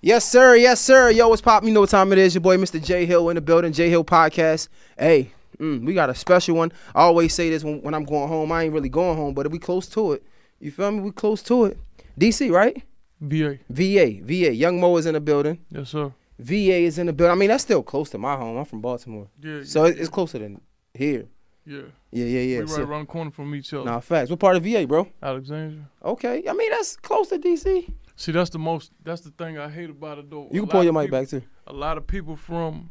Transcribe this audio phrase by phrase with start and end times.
[0.00, 0.54] Yes, sir.
[0.56, 1.10] Yes, sir.
[1.10, 1.68] Yo, what's poppin'?
[1.68, 2.34] You know what time it is.
[2.34, 2.82] Your boy, Mr.
[2.82, 3.72] Jay Hill, in the building.
[3.72, 4.68] Jay Hill Podcast.
[4.96, 6.72] Hey, mm, we got a special one.
[6.94, 8.52] I always say this when, when I'm going home.
[8.52, 10.22] I ain't really going home, but we close to it.
[10.60, 11.00] You feel me?
[11.00, 11.78] We close to it.
[12.18, 12.80] DC, right?
[13.20, 13.58] VA.
[13.70, 14.20] VA.
[14.22, 14.54] VA.
[14.54, 15.58] Young Moe is in the building.
[15.70, 16.12] Yes, sir.
[16.38, 17.32] VA is in the building.
[17.32, 18.56] I mean, that's still close to my home.
[18.56, 19.26] I'm from Baltimore.
[19.42, 19.62] Yeah.
[19.64, 20.60] So yeah, it- it's closer than
[20.94, 21.26] here.
[21.66, 21.80] yeah.
[22.10, 22.56] Yeah, yeah, yeah.
[22.58, 23.84] we right So- around the corner from each other.
[23.84, 24.30] Nah, facts.
[24.30, 25.08] What part of VA, bro?
[25.22, 25.88] Alexandria.
[26.04, 26.44] Okay.
[26.48, 27.92] I mean, that's close to DC.
[28.18, 28.90] See, that's the most.
[29.04, 30.48] That's the thing I hate about it, though.
[30.50, 31.42] You A can pull your mic people- back, too.
[31.68, 32.90] A lot of people from,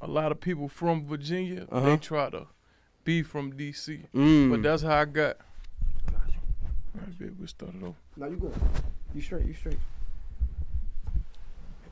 [0.00, 1.84] a lot of people from Virginia, Uh-huh.
[1.84, 2.46] they try to
[3.02, 4.50] be from DC, Mm.
[4.50, 5.38] but that's how I got.
[6.14, 7.96] All right, babe, we started off.
[8.16, 8.54] Now you good.
[9.12, 9.46] You straight.
[9.46, 9.78] You straight.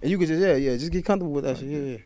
[0.03, 1.69] And you can just yeah, yeah, just get comfortable with that shit.
[1.69, 1.97] Yeah, yeah.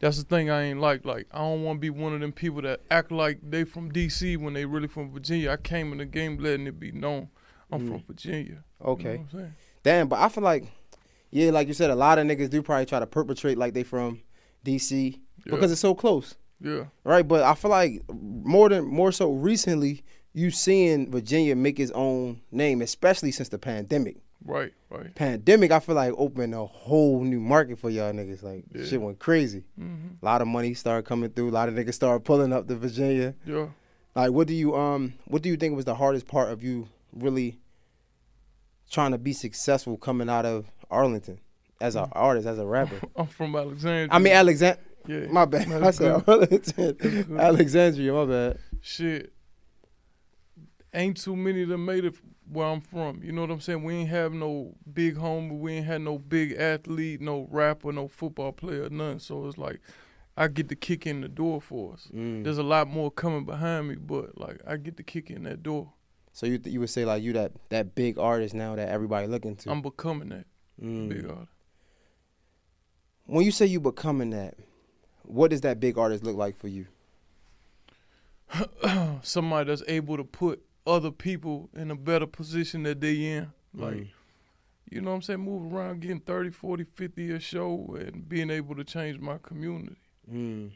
[0.00, 1.04] That's the thing I ain't like.
[1.04, 3.92] Like I don't want to be one of them people that act like they from
[3.92, 5.50] DC when they really from Virginia.
[5.52, 7.28] I came in the game letting it be known
[7.70, 7.88] I'm Mm.
[7.88, 8.64] from Virginia.
[8.82, 9.02] Okay.
[9.02, 9.54] You know what I'm saying?
[9.88, 10.64] Damn, but I feel like,
[11.30, 13.82] yeah, like you said, a lot of niggas do probably try to perpetrate like they
[13.84, 14.20] from
[14.64, 15.12] DC
[15.46, 15.50] Yeah.
[15.54, 16.84] because it's so close, yeah.
[17.04, 17.26] right?
[17.26, 20.02] But I feel like more than more so recently,
[20.34, 24.16] you seeing Virginia make its own name, especially since the pandemic.
[24.44, 24.72] Right.
[24.90, 25.14] Right.
[25.14, 28.42] Pandemic, I feel like opened a whole new market for y'all niggas.
[28.42, 28.84] Like Yeah.
[28.84, 29.64] shit went crazy.
[29.76, 31.50] hmm A lot of money started coming through.
[31.50, 33.34] A lot of niggas started pulling up to Virginia.
[33.46, 33.68] Yeah.
[34.14, 36.88] Like, what do you um, what do you think was the hardest part of you
[37.12, 37.58] really
[38.90, 41.40] trying to be successful coming out of Arlington
[41.80, 43.00] as an artist, as a rapper?
[43.16, 44.08] I'm from Alexandria.
[44.10, 44.84] I mean, Alexandria.
[45.06, 45.26] yeah.
[45.30, 45.70] My bad.
[45.82, 46.22] I said.
[46.26, 48.12] Arlington, Alexandria.
[48.12, 48.58] My bad.
[48.80, 49.32] Shit.
[50.94, 52.14] Ain't too many that made it
[52.50, 53.22] where I'm from.
[53.22, 53.84] You know what I'm saying?
[53.84, 55.60] We ain't have no big home.
[55.60, 59.20] We ain't had no big athlete, no rapper, no football player, none.
[59.20, 59.80] So it's like
[60.36, 62.08] I get the kick in the door for us.
[62.14, 62.44] Mm.
[62.44, 65.62] There's a lot more coming behind me, but like I get the kick in that
[65.62, 65.92] door.
[66.38, 69.56] So you you would say like you that that big artist now that everybody looking
[69.56, 69.70] to.
[69.72, 70.44] I'm becoming that
[70.80, 71.08] Mm.
[71.08, 71.50] big artist.
[73.26, 74.54] When you say you becoming that,
[75.24, 76.86] what does that big artist look like for you?
[79.22, 83.52] Somebody that's able to put other people in a better position that they in.
[83.74, 84.08] Like Mm.
[84.92, 85.40] you know what I'm saying?
[85.40, 89.96] Move around, getting 30, 40, 50 a show and being able to change my community.
[90.32, 90.70] Mm.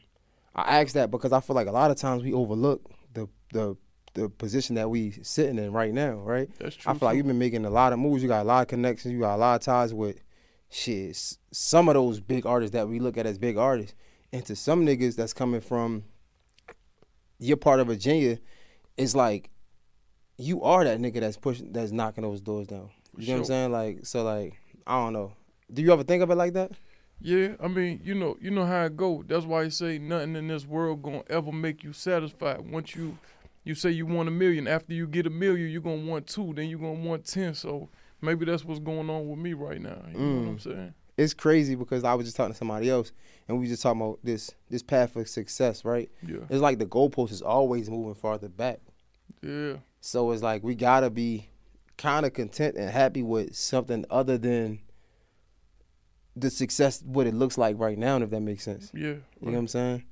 [0.53, 2.81] I ask that because I feel like a lot of times we overlook
[3.13, 3.77] the the
[4.13, 6.49] the position that we sitting in right now, right?
[6.59, 6.91] That's true.
[6.91, 8.21] I feel like you've been making a lot of moves.
[8.21, 9.13] You got a lot of connections.
[9.13, 10.21] You got a lot of ties with
[10.69, 11.37] shit.
[11.51, 13.95] Some of those big artists that we look at as big artists,
[14.31, 16.03] and to some niggas that's coming from
[17.39, 18.39] your part of Virginia,
[18.97, 19.49] it's like
[20.37, 22.89] you are that nigga that's pushing, that's knocking those doors down.
[23.17, 23.71] You know what I'm saying?
[23.71, 25.33] Like, so like, I don't know.
[25.71, 26.71] Do you ever think of it like that?
[27.21, 29.23] Yeah, I mean, you know, you know how it go.
[29.25, 32.69] That's why you say nothing in this world gonna ever make you satisfied.
[32.69, 33.17] Once you,
[33.63, 34.67] you say you want a million.
[34.67, 36.53] After you get a million, you're gonna want two.
[36.53, 37.53] Then you're gonna want ten.
[37.53, 37.89] So
[38.21, 40.01] maybe that's what's going on with me right now.
[40.11, 40.61] You know what I'm Mm.
[40.61, 40.93] saying?
[41.15, 43.11] It's crazy because I was just talking to somebody else,
[43.47, 46.09] and we just talking about this this path of success, right?
[46.27, 48.79] Yeah, It's like the goalpost is always moving farther back.
[49.43, 51.49] yeah, So it's like we gotta be
[51.97, 54.79] kind of content and happy with something other than
[56.35, 58.89] the success what it looks like right now, if that makes sense.
[58.93, 59.01] yeah.
[59.01, 60.03] You know what I'm saying?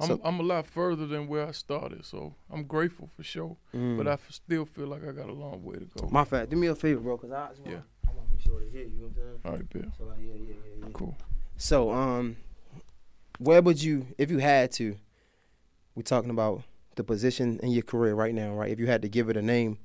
[0.00, 3.56] I'm so- I'm a lot further than where I started, so I'm grateful for sure.
[3.72, 6.06] But I f- still feel like I got a long way to go.
[6.06, 6.12] Mm.
[6.12, 6.50] my fact.
[6.50, 7.80] Do me a favor, bro, cause I just Yeah.
[8.06, 8.90] I want to make sure they hear you.
[8.90, 9.40] You know what I'm saying?
[9.44, 9.92] All right, Bill.
[9.98, 10.88] So like, yeah, yeah, yeah, yeah.
[10.92, 11.16] Cool.
[11.56, 12.36] So um,
[13.38, 14.96] where would you, if you had to,
[15.96, 16.62] we're talking about
[16.94, 18.70] the position in your career right now, right?
[18.70, 19.78] If you had to give it a name,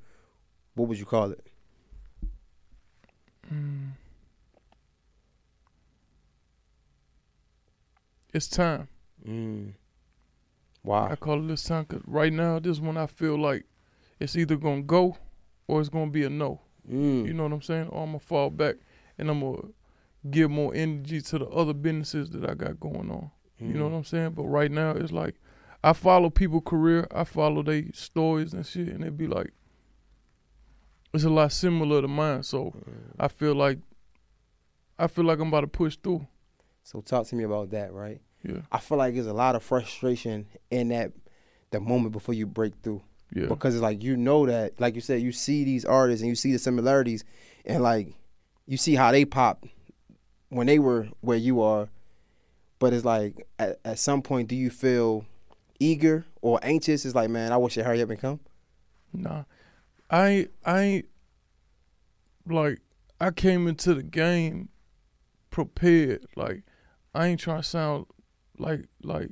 [0.74, 1.44] what would you call it?
[3.52, 3.90] Mm.
[8.32, 8.88] It's time.
[9.26, 9.74] Mm.
[11.12, 13.64] I call it this time 'cause right now, this one I feel like
[14.20, 15.16] it's either gonna go
[15.66, 16.60] or it's gonna be a no.
[16.88, 17.26] Mm.
[17.26, 17.88] You know what I'm saying?
[17.88, 18.76] Or I'm gonna fall back
[19.18, 19.68] and I'm gonna
[20.30, 23.30] give more energy to the other businesses that I got going on.
[23.58, 23.92] You know Mm.
[23.92, 24.32] what I'm saying?
[24.32, 25.36] But right now, it's like
[25.82, 29.52] I follow people' career, I follow their stories and shit, and it'd be like
[31.12, 32.42] it's a lot similar to mine.
[32.42, 33.14] So Mm.
[33.18, 33.78] I feel like
[34.98, 36.26] I feel like I'm about to push through.
[36.82, 38.20] So talk to me about that, right?
[38.44, 41.12] Yeah, I feel like there's a lot of frustration in that
[41.70, 43.02] the moment before you break through.
[43.34, 46.28] yeah, Because it's like you know that, like you said, you see these artists and
[46.28, 47.24] you see the similarities
[47.64, 48.14] and like
[48.66, 49.64] you see how they pop
[50.50, 51.88] when they were where you are,
[52.78, 55.24] but it's like at, at some point, do you feel
[55.80, 57.04] eager or anxious?
[57.04, 58.40] It's like, man, I wish it hurry up and come.
[59.12, 59.44] Nah,
[60.10, 61.04] I I
[62.46, 62.80] like
[63.20, 64.68] I came into the game
[65.50, 66.26] prepared.
[66.36, 66.62] Like
[67.14, 68.06] I ain't trying to sound
[68.58, 69.30] like like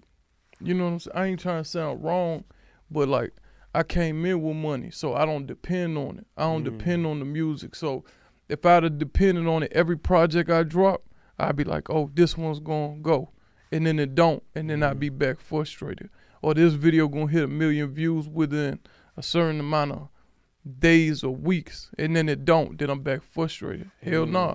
[0.61, 1.17] you know what I'm saying.
[1.17, 2.45] I ain't trying to sound wrong,
[2.91, 3.33] but like
[3.75, 6.27] I came in with money, so I don't depend on it.
[6.37, 6.79] I don't Mm.
[6.79, 7.75] depend on the music.
[7.75, 8.05] So
[8.49, 11.03] if I'd have depended on it every project I drop,
[11.39, 13.31] I'd be like, oh, this one's gonna go,
[13.73, 16.11] and then it don't, and then I'd be back frustrated.
[16.43, 18.81] Or this video gonna hit a million views within
[19.17, 20.09] a certain amount of
[20.79, 23.91] days or weeks, and then it don't, then I'm back frustrated.
[24.03, 24.31] Hell Mm.
[24.33, 24.55] nah.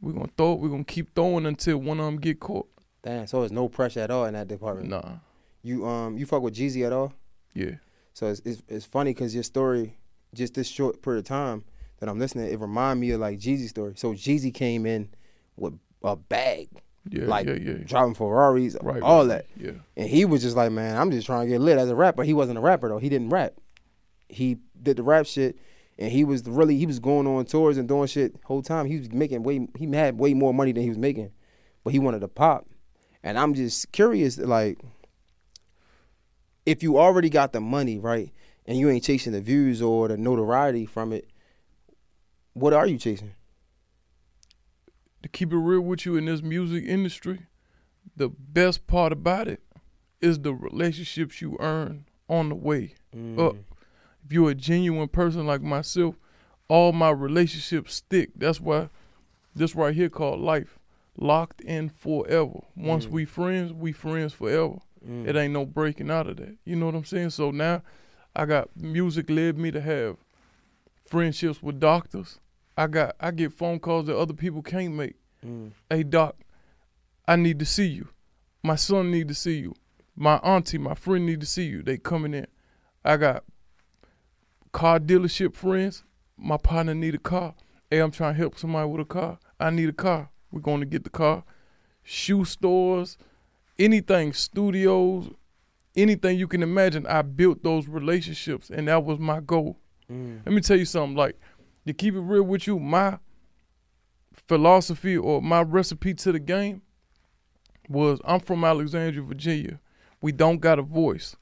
[0.00, 2.68] We're gonna throw it, we're gonna keep throwing until one of them get caught.
[3.08, 4.90] Damn, so there's no pressure at all in that department.
[4.90, 5.14] Nah.
[5.62, 7.14] You um, you fuck with Jeezy at all?
[7.54, 7.76] Yeah.
[8.12, 9.96] So it's it's, it's funny because your story,
[10.34, 11.64] just this short period of time
[12.00, 13.94] that I'm listening, it remind me of like Jeezy's story.
[13.96, 15.08] So Jeezy came in
[15.56, 15.72] with
[16.04, 16.68] a bag,
[17.08, 17.24] Yeah.
[17.24, 17.72] like yeah, yeah.
[17.84, 19.00] driving Ferraris, Right.
[19.02, 19.46] all right, that.
[19.56, 19.72] Yeah.
[19.96, 22.24] And he was just like, man, I'm just trying to get lit as a rapper.
[22.24, 22.98] He wasn't a rapper though.
[22.98, 23.54] He didn't rap.
[24.28, 25.56] He did the rap shit,
[25.98, 28.84] and he was really he was going on tours and doing shit whole time.
[28.84, 31.30] He was making way he had way more money than he was making,
[31.84, 32.66] but he wanted to pop.
[33.22, 34.78] And I'm just curious, like,
[36.64, 38.32] if you already got the money right,
[38.66, 41.28] and you ain't chasing the views or the notoriety from it,
[42.52, 43.32] what are you chasing?
[45.22, 47.46] to keep it real with you in this music industry,
[48.16, 49.60] the best part about it
[50.20, 53.38] is the relationships you earn on the way mm.
[53.38, 53.56] up.
[54.24, 56.16] If you're a genuine person like myself,
[56.68, 58.30] all my relationships stick.
[58.36, 58.90] That's why
[59.54, 60.77] this right here called life.
[61.20, 62.60] Locked in forever.
[62.76, 63.10] Once Mm.
[63.10, 64.76] we friends, we friends forever.
[65.24, 66.56] It ain't no breaking out of that.
[66.64, 67.30] You know what I'm saying?
[67.30, 67.82] So now
[68.36, 70.16] I got music led me to have
[71.04, 72.40] friendships with doctors.
[72.76, 75.14] I got I get phone calls that other people can't make.
[75.44, 75.70] Mm.
[75.90, 76.36] Hey doc,
[77.26, 78.08] I need to see you.
[78.62, 79.74] My son need to see you.
[80.14, 81.82] My auntie, my friend need to see you.
[81.82, 82.46] They coming in.
[83.04, 83.44] I got
[84.72, 86.04] car dealership friends.
[86.36, 87.54] My partner need a car.
[87.90, 89.38] Hey, I'm trying to help somebody with a car.
[89.58, 90.30] I need a car.
[90.50, 91.44] We're going to get the car.
[92.02, 93.18] Shoe stores,
[93.78, 95.30] anything, studios,
[95.96, 97.06] anything you can imagine.
[97.06, 99.78] I built those relationships, and that was my goal.
[100.10, 100.40] Mm.
[100.44, 101.16] Let me tell you something.
[101.16, 101.36] Like
[101.86, 103.18] to keep it real with you, my
[104.46, 106.82] philosophy or my recipe to the game
[107.88, 109.80] was I'm from Alexandria, Virginia.
[110.20, 111.36] We don't got a voice.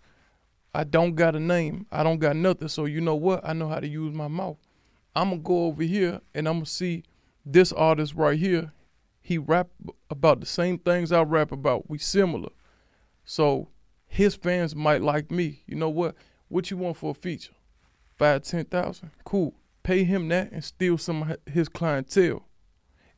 [0.75, 1.87] I don't got a name.
[1.91, 2.69] I don't got nothing.
[2.69, 3.41] So you know what?
[3.45, 4.59] I know how to use my mouth.
[5.15, 7.05] I'm gonna go over here and I'm gonna see
[7.45, 8.73] this artist right here.
[9.27, 9.71] He rap
[10.09, 11.91] about the same things I rap about.
[11.91, 12.51] We similar.
[13.25, 13.71] So
[14.07, 15.65] his fans might like me.
[15.67, 16.15] You know what?
[16.47, 17.55] What you want for a feature?
[18.15, 19.11] Five, ten thousand.
[19.25, 19.57] Cool.
[19.83, 22.47] Pay him that and steal some of his clientele.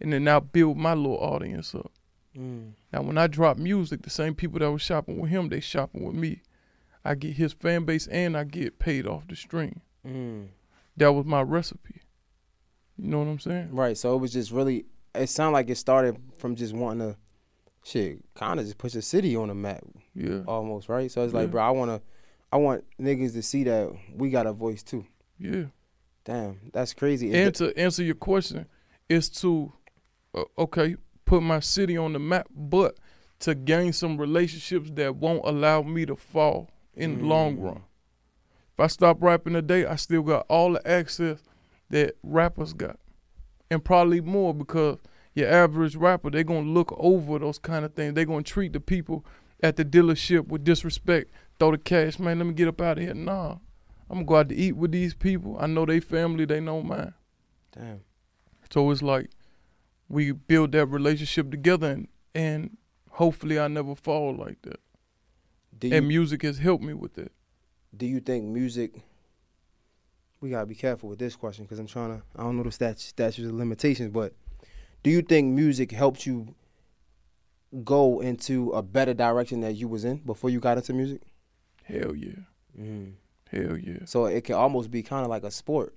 [0.01, 1.93] And then now build my little audience up.
[2.35, 2.73] Mm.
[2.91, 6.07] Now when I drop music, the same people that was shopping with him, they shopping
[6.07, 6.41] with me.
[7.05, 9.83] I get his fan base and I get paid off the stream.
[10.07, 10.47] Mm.
[10.97, 12.01] That was my recipe.
[12.97, 13.69] You know what I'm saying?
[13.73, 13.99] Right.
[13.99, 14.87] So it was just really.
[15.15, 17.17] It sounded like it started from just wanting to,
[17.85, 19.83] shit, kind of just push the city on the map,
[20.15, 20.43] Yeah.
[20.47, 20.89] almost.
[20.89, 21.11] Right.
[21.11, 21.53] So it's like, Yeah.
[21.53, 22.01] bro, I wanna,
[22.53, 25.05] I want niggas to see that we got a voice too.
[25.39, 25.65] Yeah.
[26.25, 27.33] Damn, that's crazy.
[27.35, 28.67] And to answer your question,
[29.09, 29.73] is to
[30.35, 32.99] uh, okay put my city on the map, but
[33.41, 37.63] to gain some relationships that won't allow me to fall in the long Mm.
[37.63, 37.83] run.
[38.75, 41.43] If I stop rapping today, I still got all the access
[41.91, 42.99] that rappers got,
[43.71, 44.99] and probably more because
[45.35, 48.15] your average rapper they gonna look over those kind of things.
[48.15, 49.25] They gonna treat the people
[49.63, 51.31] at the dealership with disrespect.
[51.59, 52.39] Throw the cash, man.
[52.39, 53.15] Let me get up out of here.
[53.15, 53.57] Nah,
[54.09, 55.57] I'm gonna go out to eat with these people.
[55.61, 56.45] I know they family.
[56.45, 57.15] They know mine.
[57.73, 58.01] damn.
[58.71, 59.31] So it's like
[60.09, 62.77] we build that relationship together, and, and
[63.11, 64.81] hopefully I never fall like that.
[65.81, 67.33] You and music has helped me with that.
[67.97, 69.03] do you think music?
[70.41, 72.23] We gotta be careful with this question because I'm trying to.
[72.37, 74.35] I don't know the stat, statutes of limitations, but
[75.03, 76.55] do you think music helped you
[77.85, 81.23] go into a better direction that you was in before you got into music?
[81.85, 82.41] Hell yeah,
[82.79, 83.15] Mm.
[83.51, 85.95] hell yeah, So it can almost be kind of like a sport,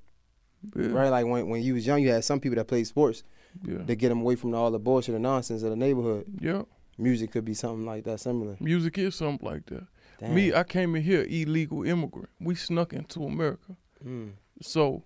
[0.76, 1.10] yeah, right?
[1.10, 3.24] Like when when you was young, you had some people that played sports
[3.68, 6.26] yeah, to get them away from all the bullshit and nonsense of the neighborhood.
[6.40, 6.64] yeah.
[6.98, 8.58] Music could be something like that, similar.
[8.60, 9.88] Music is something like that.
[10.20, 10.36] Damn.
[10.36, 12.30] Me, I came in here illegal immigrant.
[12.40, 14.32] We snuck into America, Mm.
[14.62, 15.04] so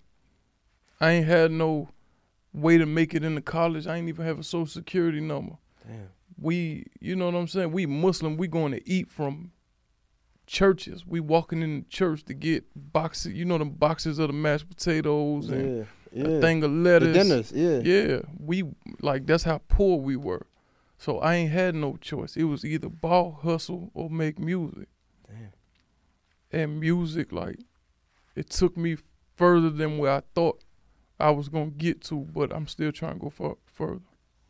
[1.02, 1.90] I ain't had no
[2.54, 3.86] way to make it into college.
[3.88, 5.58] I ain't even have a social security number.
[5.86, 6.10] Damn.
[6.42, 7.72] we you know what I'm saying?
[7.72, 9.52] We Muslim, we going to eat from
[10.48, 11.06] churches.
[11.06, 14.70] We walking in the church to get boxes, you know them boxes of the mashed
[14.70, 15.84] potatoes and Yeah.
[16.14, 16.28] Yeah.
[16.38, 17.14] a thing of the lettuce.
[17.14, 17.80] dinners, yeah.
[17.80, 18.64] Yeah, we
[19.02, 20.46] like that's how poor we were.
[20.98, 22.38] So I ain't had no choice.
[22.38, 24.88] It was either ball hustle or make music.
[25.28, 25.52] Damn.
[26.52, 27.60] And music, like,
[28.36, 28.98] it took me
[29.36, 30.62] further than where I thought
[31.20, 34.02] I was gonna get to, but I'm still trying to go far, further.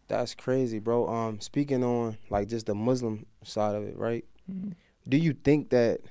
[0.08, 1.08] That's crazy, bro.
[1.08, 4.26] Um, speaking on like just the Muslim side of it, right?
[4.52, 4.74] Mhm.
[5.08, 6.02] Do you think that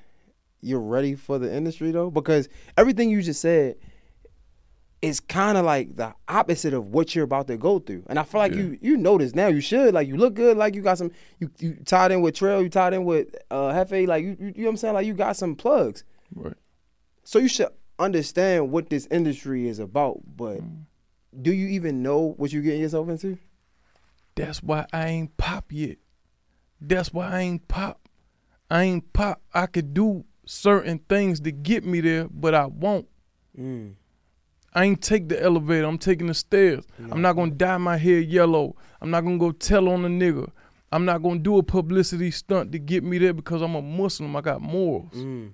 [0.61, 2.09] you're ready for the industry though?
[2.11, 3.75] Because everything you just said
[5.01, 8.03] is kind of like the opposite of what you're about to go through.
[8.07, 8.59] And I feel like Yeah.
[8.59, 9.47] you you know this now.
[9.47, 10.57] You should like you look good.
[10.57, 12.61] Like you got some you you tied in with Trail.
[12.63, 14.07] You tied in with uh Hefe.
[14.07, 14.93] Like you, you you know what I'm saying.
[14.95, 16.03] Like you got some plugs.
[16.33, 16.53] Right.
[17.25, 17.67] So you should
[17.99, 20.21] understand what this industry is about.
[20.37, 20.85] But Mm.
[21.41, 23.37] do you even know what you're getting yourself into?
[24.35, 25.97] That's why I ain't pop yet.
[26.79, 28.07] That's why I ain't pop.
[28.69, 29.41] I ain't pop.
[29.53, 33.07] I could do certain things to get me there, but I won't.
[33.57, 33.93] Mm.
[34.73, 35.85] I ain't take the elevator.
[35.87, 36.83] I'm taking the stairs.
[37.11, 38.75] I'm not gonna dye my hair yellow.
[39.01, 40.49] I'm not gonna go tell on a nigga.
[40.91, 44.35] I'm not gonna do a publicity stunt to get me there because I'm a Muslim.
[44.35, 45.13] I got morals.
[45.13, 45.51] Mm.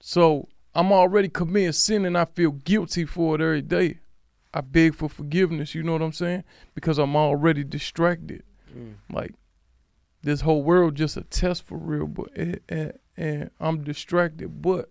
[0.00, 3.98] So I'm already committing sin and I feel guilty for it every day.
[4.54, 6.44] I beg for forgiveness, you know what I'm saying?
[6.74, 8.42] Because I'm already distracted.
[8.76, 8.94] Mm.
[9.12, 9.34] Like
[10.22, 14.62] this whole world just a test for real, but and, and, and I'm distracted.
[14.62, 14.90] But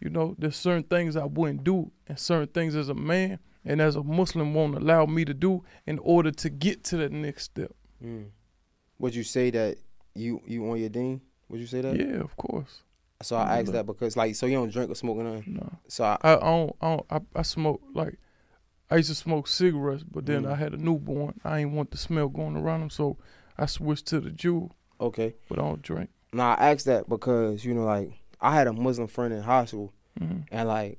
[0.00, 3.80] you know, there's certain things I wouldn't do, and certain things as a man and
[3.80, 7.44] as a Muslim won't allow me to do in order to get to that next
[7.44, 7.72] step.
[8.04, 8.26] Mm.
[8.98, 9.78] Would you say that
[10.14, 11.20] you you on your deen?
[11.48, 11.96] Would you say that?
[11.96, 12.82] Yeah, of course.
[13.24, 15.54] So I asked that because like so you don't drink or smoke or nothing.
[15.54, 16.76] No, So I, I, I don't.
[16.80, 18.18] I, don't I, I smoke like
[18.90, 20.52] I used to smoke cigarettes, but then Mm.
[20.52, 21.40] I had a newborn.
[21.44, 23.16] I ain't want the smell going around them, so
[23.58, 24.70] I switched to the Juul.
[25.00, 25.34] okay.
[25.48, 26.10] but I don't drink.
[26.32, 29.64] Now I asked that because you know like I had a Muslim friend in high
[29.64, 30.98] school hmm and like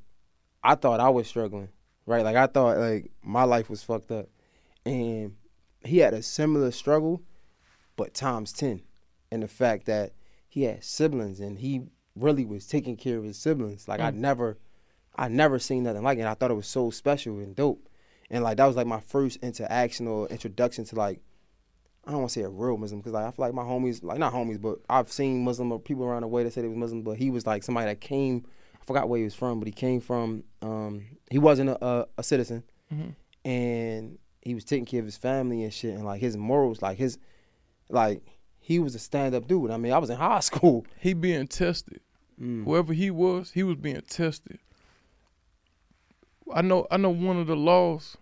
[0.64, 1.70] I thought I was struggling,
[2.06, 2.24] right?
[2.24, 4.28] Like I thought like my life was fucked up,
[4.86, 5.36] and
[5.84, 7.22] he had a similar struggle,
[7.96, 8.82] but times ten,
[9.32, 10.14] and the fact that
[10.48, 11.84] he had siblings and he
[12.16, 13.88] really was taking care of his siblings.
[13.88, 14.16] Like I Mm.
[14.16, 14.58] never,
[15.16, 16.22] I never seen nothing like it.
[16.22, 17.88] And I thought it was so special and dope,
[18.30, 21.20] and like that was like my first interaction or introduction to like.
[22.08, 24.04] I don't want to say a real Muslim because like I feel like my homies,
[24.04, 26.70] like not homies, but I've seen Muslim or people around the way that said he
[26.70, 28.46] was Muslim, but he was like somebody that came
[28.80, 30.44] I forgot where he was from, but he came from.
[30.62, 33.10] Um, he wasn't a, a, a citizen, hmm
[33.44, 37.00] and he was taking care of his family and shit, and like his morals, like
[37.00, 37.18] his,
[37.90, 38.22] like
[38.66, 39.70] he was a stand up dude.
[39.70, 40.88] I mean, I was in high school.
[41.00, 42.00] He being tested.
[42.42, 42.66] Mm.
[42.66, 44.58] Whoever he was, he was being tested.
[46.52, 46.88] I know.
[46.90, 48.18] I know one of the laws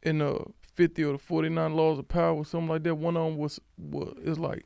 [0.00, 2.94] in the fifty or the forty nine laws of power, or something like that.
[2.94, 4.64] One of them was was is like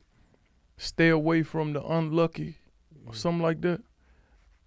[0.77, 2.57] stay away from the unlucky
[3.07, 3.81] or something like that.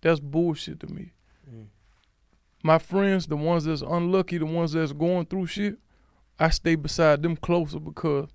[0.00, 1.12] That's bullshit to me.
[1.48, 1.66] Mm.
[2.64, 5.78] My friends, the ones that's unlucky, the ones that's going through shit,
[6.36, 8.28] I stay beside them closer because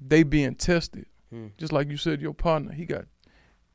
[0.00, 1.06] they being tested.
[1.32, 1.52] Mm.
[1.58, 3.04] Just like you said, your partner, he got,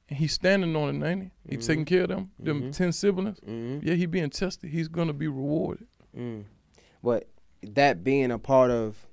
[0.07, 1.51] he's standing on it, ain't he?
[1.51, 1.65] He Mhm.
[1.67, 2.75] taking care of them, them Mhm.
[2.75, 3.39] ten siblings.
[3.41, 3.87] Mm-hmm.
[3.87, 4.69] Yeah, he being tested.
[4.71, 5.87] He's gonna be rewarded.
[6.17, 6.45] Mm.
[7.03, 7.27] But
[7.61, 9.05] that being a part of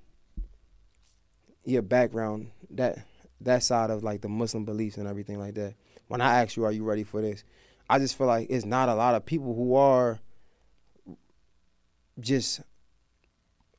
[1.65, 2.99] your background, that
[3.43, 5.75] that side of like the Muslim beliefs and everything like that.
[6.09, 7.43] When I ask you, are you ready for this?
[7.89, 10.21] I just feel like it's not a lot of people who are
[12.19, 12.61] just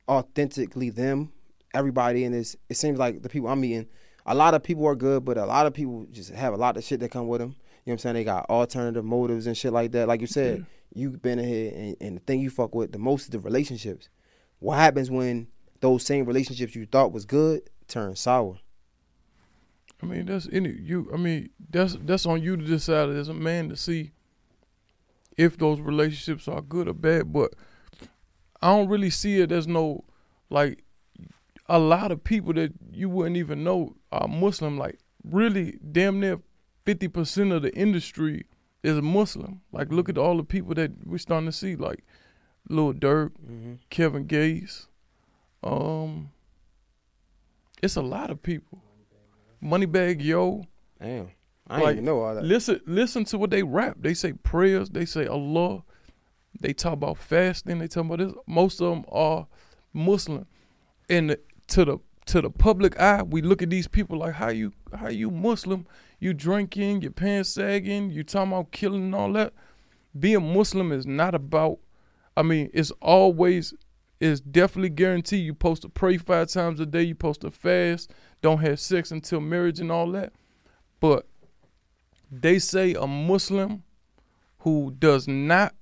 [0.08, 1.32] authentically them.
[1.74, 3.86] Everybody in this, it seems like the people I'm meeting,
[4.26, 6.76] a lot of people are good, but a lot of people just have a lot
[6.76, 7.50] of shit that come with them.
[7.50, 8.14] You know what I'm saying?
[8.14, 10.06] They got alternative motives and shit like that.
[10.06, 10.64] Like you said, Yeah.
[10.94, 13.40] you've been in here, and, and the thing you fuck with the most is the
[13.40, 14.08] relationships.
[14.60, 15.48] What happens when
[15.80, 18.58] those same relationships you thought was good turn sour?
[20.00, 21.08] I mean, that's any you.
[21.12, 24.10] I mean, that's that's on you to decide as a man to see
[25.36, 27.32] if those relationships are good or bad.
[27.32, 27.54] But
[28.60, 30.04] I don't really see it as no
[30.50, 30.84] like
[31.72, 34.76] a lot of people that you wouldn't even know are Muslim.
[34.78, 36.40] Like really, damn near
[36.84, 38.44] fifty percent of the industry
[38.82, 39.60] is Muslim.
[39.72, 42.04] Like look at all the people that we're starting to see, like
[42.68, 43.72] Lil Durk, Mm-hmm.
[43.90, 44.88] Kevin Gates.
[45.62, 46.30] Um,
[47.82, 48.82] it's a lot of people.
[49.62, 50.64] Moneybagg Yo.
[51.00, 51.30] Damn,
[51.68, 52.44] I Like, didn't even know all that.
[52.44, 53.96] Listen, listen to what they rap.
[54.00, 54.90] They say prayers.
[54.90, 55.82] They say Allah.
[56.60, 57.78] They talk about fasting.
[57.78, 58.32] They talk about this.
[58.46, 59.46] Most of them are
[59.92, 60.46] Muslim,
[61.08, 64.48] and the- to the to the public eye, we look at these people like how
[64.48, 65.86] you how you Muslim.
[66.20, 69.52] You drinking, your pants sagging, you talking about killing and all that.
[70.18, 71.78] Being Muslim is not about.
[72.36, 73.74] I mean, it's always
[74.20, 77.02] it's definitely guaranteed you supposed to pray five times a day.
[77.02, 78.12] You supposed to fast.
[78.40, 80.32] Don't have sex until marriage and all that.
[81.00, 81.26] But
[82.30, 83.82] they say a Muslim
[84.58, 85.74] who does not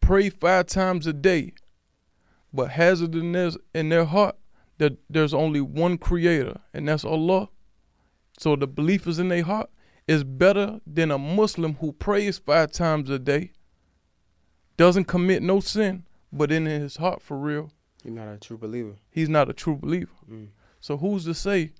[0.00, 1.52] pray five times a day,
[2.54, 4.36] but has it in their, in their heart
[4.78, 7.48] that there's only one creator, and that's Allah.
[8.38, 9.70] So the belief is in their heart
[10.08, 13.52] is better than a Muslim who prays five times a day,
[14.76, 17.70] doesn't commit no sin, but in his heart for real,
[18.04, 18.96] You're not a true believer.
[19.10, 20.10] he's not a true believer.
[20.30, 20.48] Mm.
[20.80, 21.72] So who's to say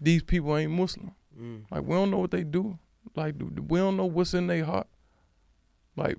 [0.00, 1.14] these people ain't Muslim?
[1.38, 1.64] Mm.
[1.70, 2.78] Like we don't know what they do.
[3.16, 3.36] Like
[3.68, 4.88] we don't know what's in their heart.
[5.96, 6.18] Like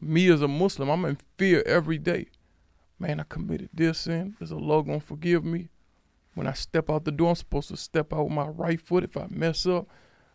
[0.00, 2.28] me as a Muslim, I'm in fear every day.
[3.00, 4.36] Man, I committed this sin.
[4.40, 5.70] Is Allah gonna forgive me?
[6.34, 9.04] When I step out the door, I'm supposed to step out with my right foot.
[9.04, 9.88] If I mess up,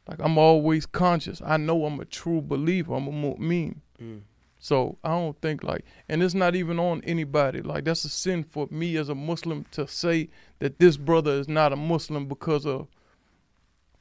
[0.08, 1.42] like I'm always conscious.
[1.46, 2.96] I know I'm a true believer.
[2.96, 3.78] I'm a mu'min.
[4.02, 4.22] Mm.
[4.58, 7.62] So I don't think like, and it's not even on anybody.
[7.62, 11.48] Like that's a sin for me as a Muslim to say that this brother is
[11.48, 12.88] not a Muslim because of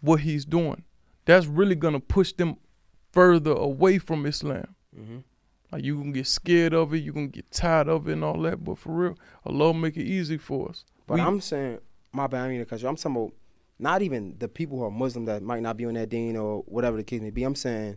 [0.01, 0.85] what he's doing.
[1.27, 2.57] That's really gonna push them
[3.13, 4.75] further away from Islam.
[4.95, 5.19] hmm
[5.75, 8.41] Like you can get scared of it, you can get tired of it and all
[8.43, 8.63] that.
[8.63, 10.85] But for real, Allah make it easy for us.
[11.05, 11.81] But We- I'm saying,
[12.13, 13.33] my bad, I mean, because I'm talking about
[13.81, 16.61] not even the people who are Muslim that might not be on that deen or
[16.67, 17.43] whatever the case may be.
[17.43, 17.97] I'm saying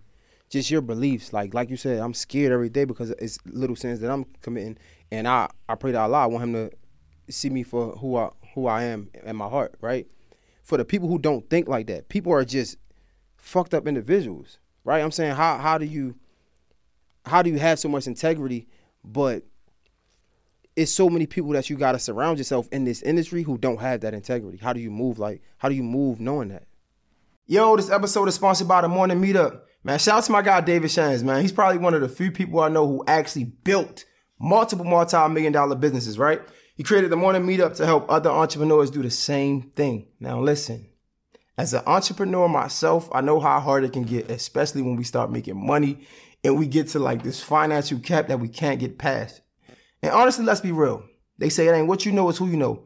[0.49, 1.33] just your beliefs.
[1.33, 4.79] Like like you said, I'm scared every day because it's little sins that I'm committing,
[5.11, 6.23] and I I pray to Allah.
[6.23, 6.71] I want Him to
[7.31, 9.75] see me for who I who I am in my heart.
[9.81, 10.07] Right.
[10.63, 12.77] For the people who don't think like that, people are just
[13.37, 14.57] fucked up individuals.
[14.83, 15.03] Right.
[15.03, 16.15] I'm saying how how do you
[17.27, 18.67] how do you have so much integrity,
[19.03, 19.43] but
[20.75, 23.81] it's so many people that you got to surround yourself in this industry who don't
[23.81, 24.57] have that integrity.
[24.57, 25.17] How do you move?
[25.17, 26.67] Like, how do you move knowing that?
[27.47, 29.61] Yo, this episode is sponsored by the Morning Meetup.
[29.83, 31.41] Man, shout out to my guy David Shands, man.
[31.41, 34.05] He's probably one of the few people I know who actually built
[34.39, 36.41] multiple multi-million dollar businesses, right?
[36.75, 40.09] He created the Morning Meetup to help other entrepreneurs do the same thing.
[40.19, 40.89] Now listen,
[41.57, 45.31] as an entrepreneur myself, I know how hard it can get, especially when we start
[45.31, 46.05] making money
[46.47, 49.41] and we get to like this financial cap that we can't get past.
[50.01, 51.03] And honestly, let's be real.
[51.37, 52.85] They say it ain't what you know, it's who you know.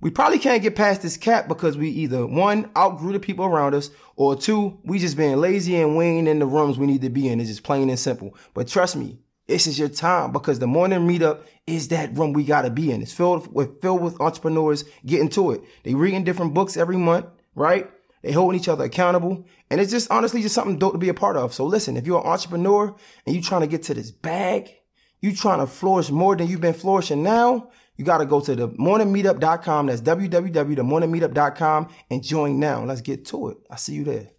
[0.00, 3.74] We probably can't get past this cap because we either one, outgrew the people around
[3.74, 7.02] us, or two, we just being lazy and we ain't in the rooms we need
[7.02, 7.40] to be in.
[7.40, 8.36] It's just plain and simple.
[8.54, 12.44] But trust me, this is your time because the morning meetup is that room we
[12.44, 13.02] gotta be in.
[13.02, 15.62] It's filled with filled with entrepreneurs getting to it.
[15.82, 17.90] They reading different books every month, right?
[18.24, 19.46] They holding each other accountable.
[19.70, 21.52] And it's just honestly just something dope to be a part of.
[21.52, 24.74] So listen, if you're an entrepreneur and you're trying to get to this bag,
[25.20, 28.56] you trying to flourish more than you've been flourishing now, you got to go to
[28.56, 29.86] the morningmeetup.com.
[29.86, 32.82] That's www.themorningmeetup.com and join now.
[32.82, 33.58] Let's get to it.
[33.70, 34.30] I see you there.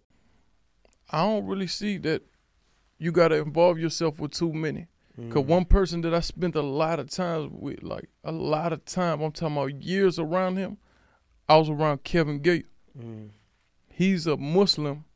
[1.10, 2.22] I don't really see that
[2.98, 4.88] you got to involve yourself with too many.
[5.16, 5.30] Mm.
[5.30, 8.84] Cause one person that I spent a lot of time with, like a lot of
[8.84, 10.78] time, I'm talking about years around him.
[11.48, 12.66] I was around Kevin Gate.
[12.98, 13.30] Mm.
[13.96, 15.06] He's a Muslim,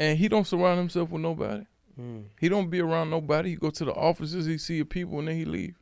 [0.00, 1.64] and he don't surround himself with nobody.
[1.94, 2.22] Hmm.
[2.40, 3.50] He don't be around nobody.
[3.50, 5.76] He go to the offices, he see people, and then he leave.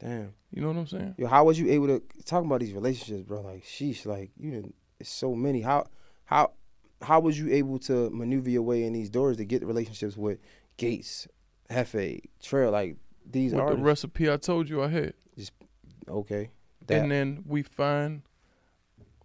[0.00, 0.32] Damn.
[0.50, 1.14] You know what I'm saying?
[1.16, 3.42] Yo, how was you able to talk about these relationships, bro?
[3.42, 4.74] Like, sheesh, like you didn't.
[4.98, 5.60] It's so many.
[5.60, 5.86] How,
[6.24, 6.54] how,
[7.02, 10.40] how was you able to maneuver your way in these doors to get relationships with
[10.76, 11.28] Gates,
[11.70, 15.14] Hefe, Trail, like these With the recipe I told you I had.
[15.36, 15.52] Just
[16.08, 16.50] okay.
[16.88, 18.22] That, and then we find,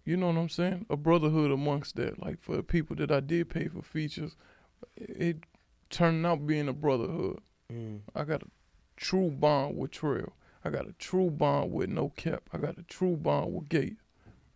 [0.04, 2.22] you know what I'm saying, a brotherhood amongst that.
[2.22, 4.36] Like for the people that I did pay for features,
[4.96, 5.38] it
[5.90, 7.38] turned out being a brotherhood.
[7.72, 8.46] mm, I got a
[8.96, 10.32] true bond with Trail.
[10.64, 12.44] I got a true bond with No Cap.
[12.52, 13.96] I got a true bond with Gate.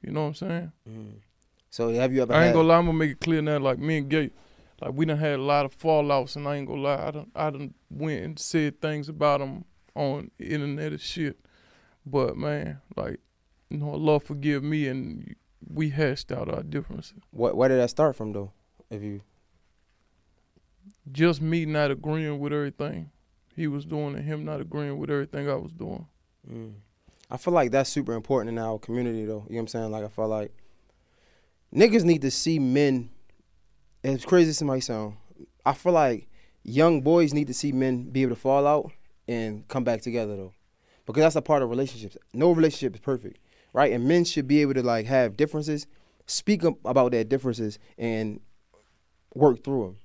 [0.02, 0.72] You know what I'm saying?
[0.88, 1.12] mm.
[1.70, 2.32] So have you ever?
[2.32, 3.58] I ain't gonna lie, I'm gonna make it clear now.
[3.58, 4.32] Like me and Gate,
[4.80, 7.30] like we done had a lot of fallouts, and I ain't gonna lie, I done
[7.34, 11.38] I done went and said things about him on internet and shit.
[12.06, 13.20] But man, like
[13.70, 15.34] you know, Allah forgive me, and
[15.66, 17.18] we hashed out our differences.
[17.30, 17.56] What?
[17.56, 18.52] Where did that start from, though?
[18.90, 19.20] If you,
[21.10, 23.10] Just me not agreeing with everything
[23.54, 26.06] he was doing, and him not agreeing with everything I was doing.
[26.50, 26.72] mm.
[27.30, 29.44] I feel like that's super important in our community, though.
[29.48, 29.90] You know what I'm saying?
[29.90, 30.54] Like, I feel like
[31.74, 33.10] niggas need to see men.
[34.02, 35.16] As crazy as it might sound,
[35.66, 36.28] I feel like
[36.62, 38.92] young boys need to see men be able to fall out
[39.26, 40.54] and come back together, though,
[41.04, 42.16] because that's a part of relationships.
[42.32, 43.38] No relationship is perfect,
[43.72, 43.92] right?
[43.92, 45.86] And men should be able to like have differences,
[46.26, 48.40] speak up about their differences, and
[49.34, 49.96] work through them.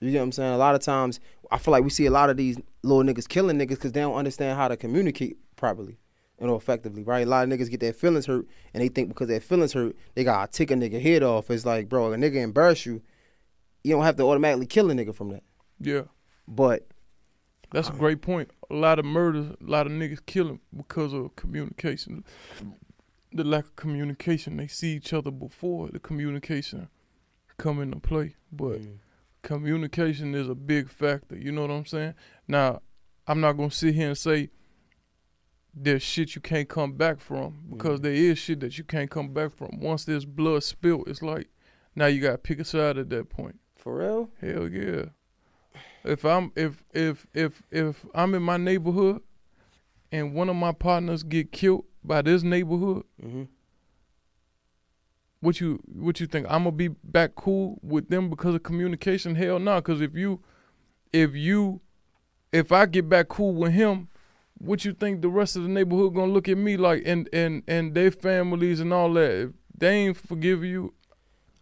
[0.00, 0.54] You get what I'm saying?
[0.54, 3.28] A lot of times, I feel like we see a lot of these little niggas
[3.28, 5.98] killing niggas because they don't understand how to communicate properly,
[6.38, 7.26] know, effectively, right?
[7.26, 9.96] A lot of niggas get their feelings hurt, and they think because their feelings hurt,
[10.14, 11.50] they gotta take a nigga head off.
[11.50, 13.00] It's like, bro, a nigga embarrass you,
[13.84, 15.42] you don't have to automatically kill a nigga from that.
[15.80, 16.02] Yeah,
[16.46, 16.86] But
[17.70, 18.50] that's a great point.
[18.70, 22.24] A lot of murders, a lot of niggas killing because of communication.
[23.32, 24.56] The lack of communication.
[24.56, 26.88] They see each other before the communication
[27.58, 28.80] come into play, but.
[28.82, 28.98] Mm.
[29.42, 31.36] communication is a big factor.
[31.36, 32.14] You know what I'm saying?
[32.48, 32.82] Now,
[33.28, 34.50] I'm not gonna sit here and say
[35.72, 38.02] there's shit you can't come back from because Mhm.
[38.02, 39.78] there is shit that you can't come back from.
[39.80, 41.48] Once there's blood spilled, it's like
[41.94, 43.60] now you gotta pick a side at that point.
[43.76, 44.30] For real?
[44.40, 45.06] Hell yeah.
[46.02, 49.22] If I'm if if if if I'm in my neighborhood
[50.10, 53.44] and one of my partners get killed by this neighborhood, Mm-hmm.
[55.40, 56.46] what you what you think?
[56.48, 59.34] I'm gonna be back cool with them because of communication?
[59.34, 59.80] Hell no.
[59.80, 60.40] Cause if you
[61.12, 61.80] if you
[62.52, 64.08] if I get back cool with him,
[64.58, 67.62] what you think the rest of the neighborhood gonna look at me like and and
[67.68, 69.30] and their families and all that?
[69.30, 70.94] If they ain't forgive you,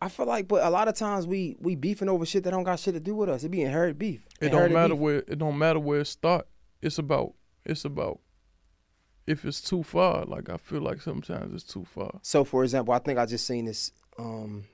[0.00, 2.62] I feel like, but a lot of times we we beefing over shit that don't
[2.64, 3.42] got shit to do with us.
[3.44, 4.26] It be inherited beef.
[4.40, 5.00] it don't matter beef.
[5.00, 6.46] where it don't matter where it start.
[6.80, 8.20] It's about it's about
[9.26, 10.24] if it's too far.
[10.24, 12.18] Like I feel like sometimes it's too far.
[12.22, 14.64] So, for example, I think I just seen this um,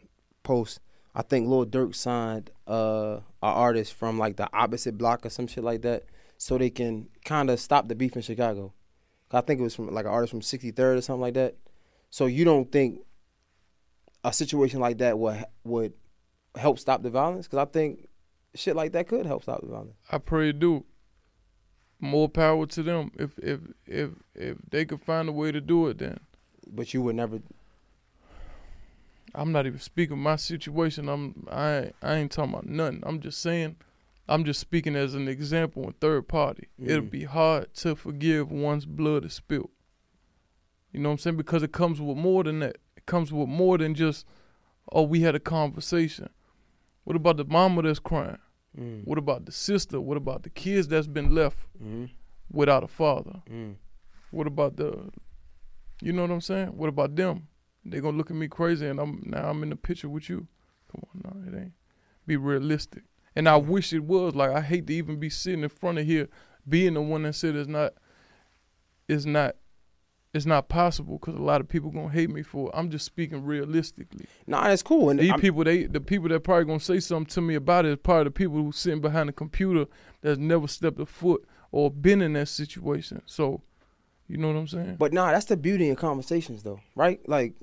[0.43, 0.81] post.
[1.15, 5.47] I think Lil Durk signed uh, an artist from like the opposite block or some
[5.47, 6.05] shit like that,
[6.39, 8.73] so they can kind of stop the beef in Chicago.
[9.33, 11.57] I think it was from like an artist from 63rd or something like that.
[12.11, 13.01] So you don't think
[14.25, 15.93] a situation like that would would
[16.57, 17.47] help stop the violence?
[17.47, 18.09] Because I think
[18.55, 19.97] shit like that could help stop the violence.
[20.11, 20.85] I pray do.
[22.01, 23.13] More power to them.
[23.19, 26.19] If if if if they could find a way to do it, then
[26.67, 27.41] But you would never.
[29.35, 31.09] I'm not even speaking my situation.
[31.09, 33.03] I'm I ain't, I ain't talking about nothing.
[33.05, 33.77] I'm just saying.
[34.29, 36.69] I'm just speaking as an example in third party.
[36.81, 37.11] It'll Mhm.
[37.11, 39.71] be hard to forgive once blood is spilled.
[40.93, 41.37] You know what I'm saying?
[41.37, 42.79] Because it comes with more than that.
[42.97, 44.25] It comes with more than just,
[44.93, 46.29] oh, we had a conversation.
[47.03, 48.39] What about the mama that's crying?
[48.79, 49.05] Mm.
[49.05, 50.01] What about the sister?
[50.01, 52.11] What about the kids that's been left Mm.
[52.51, 53.43] without a father?
[53.51, 53.77] Mm.
[54.31, 55.11] What about the,
[56.01, 56.69] you know what I'm saying?
[56.77, 57.49] What about them?
[57.85, 60.47] They gonna look at me crazy, and I'm now I'm in the picture with you.
[60.93, 61.73] Come on, no, it ain't.
[62.27, 63.05] Be realistic.
[63.35, 64.35] And I wish it was.
[64.35, 66.29] Like I hate to even be sitting in front of here,
[66.69, 67.95] being the one that said it's not,
[69.09, 69.57] it's not,
[70.33, 72.69] it's not possible because a lot of people gonna hate me for.
[72.69, 72.75] it.
[72.77, 74.27] I'm just speaking realistically.
[74.47, 75.11] Nah, that's cool.
[75.11, 77.85] And These I'm- people, they the people that probably gonna say something to me about
[77.85, 79.87] it is probably the people who sitting behind the computer
[80.23, 83.23] that's never stepped a foot or been in that situation.
[83.27, 83.63] So,
[84.29, 84.97] you know what I'm saying?
[84.99, 87.21] But nah, that's the beauty in conversations, though, right?
[87.29, 87.55] Like,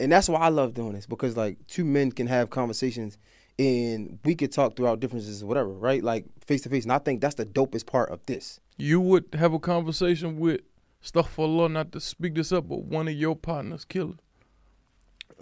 [0.00, 3.18] and that's why I love doing this because like two men can have conversations
[3.58, 6.02] and we could talk throughout differences or whatever, right?
[6.02, 6.84] Like face to face.
[6.84, 8.60] And I think that's the dopest part of this.
[8.78, 10.62] you would have a conversation with
[11.04, 14.18] Astaghfirullah, not to speak this up, but one of your partners killed.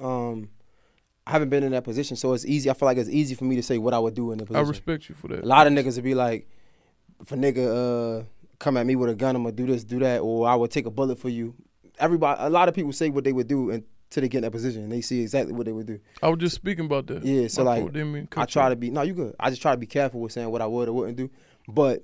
[0.01, 0.49] Um,
[1.27, 2.71] I haven't been in that position, so it's easy.
[2.71, 4.47] I feel like it's easy for me to say what I would do in the
[4.47, 4.65] position.
[4.65, 5.45] I respect you for that.
[5.45, 6.49] A lot of niggas would be like,
[7.21, 8.25] if a nigga uh
[8.59, 10.71] come at me with a gun, I'm gonna do this, do that, or I would
[10.71, 11.55] take a bullet for you.
[11.99, 14.53] Everybody, a lot of people say what they would do until they get in that
[14.53, 16.01] position, and they see exactly what they would do.
[16.23, 17.23] I was just speaking about that.
[17.25, 18.71] Yeah, so My like, fault, didn't mean to I try you.
[18.71, 19.37] to be no, you good.
[19.39, 21.29] I just try to be careful with saying what I would or wouldn't do.
[21.69, 22.03] But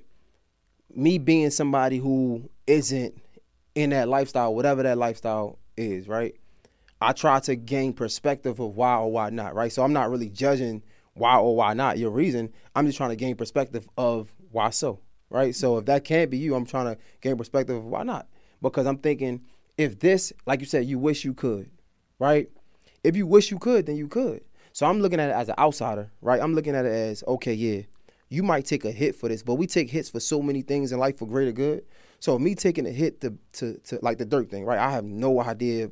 [0.95, 3.14] me being somebody who isn't
[3.76, 6.34] in that lifestyle, whatever that lifestyle is, right?
[7.00, 9.70] I try to gain perspective of why or why not, right?
[9.70, 12.52] So I'm not really judging why or why not your reason.
[12.74, 15.54] I'm just trying to gain perspective of why so, right?
[15.54, 18.26] So if that can't be you, I'm trying to gain perspective of why not.
[18.62, 19.42] Because I'm thinking
[19.76, 21.70] if this, like you said, you wish you could,
[22.18, 22.48] right?
[23.04, 24.42] If you wish you could, then you could.
[24.72, 26.40] So I'm looking at it as an outsider, right?
[26.40, 27.82] I'm looking at it as, okay, yeah,
[28.30, 30.92] you might take a hit for this, but we take hits for so many things
[30.92, 31.84] in life for greater good.
[32.20, 34.79] So me taking a hit to to, to like the Durk thing, right?
[34.79, 35.90] I have no idea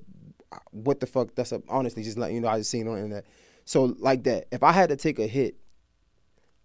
[0.71, 3.01] what the fuck that's a, honestly just letting you know I just seen on the
[3.01, 3.27] internet.
[3.65, 5.57] So like that, if I had to take a hit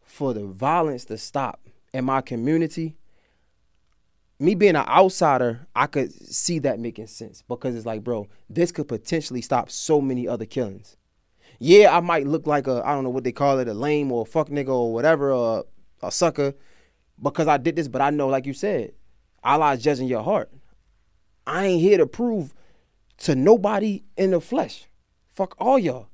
[0.04, 1.62] for the violence to stop
[1.93, 2.98] in my community,
[4.39, 8.72] me being an outsider, I could see that making sense because it's like, bro, this
[8.72, 10.98] could potentially stop so many other killings.
[11.60, 14.12] Yeah, I might look like a I don't know what they call it, a lame
[14.12, 15.65] or a fuck nigga or whatever, or
[16.02, 16.54] a sucker,
[17.22, 17.89] because I did this.
[17.89, 18.93] But I know, like you said,
[19.43, 20.49] Allah's judging your heart.
[21.47, 22.54] I ain't here to prove
[23.19, 24.88] to nobody in the flesh.
[25.28, 26.10] Fuck all y'all.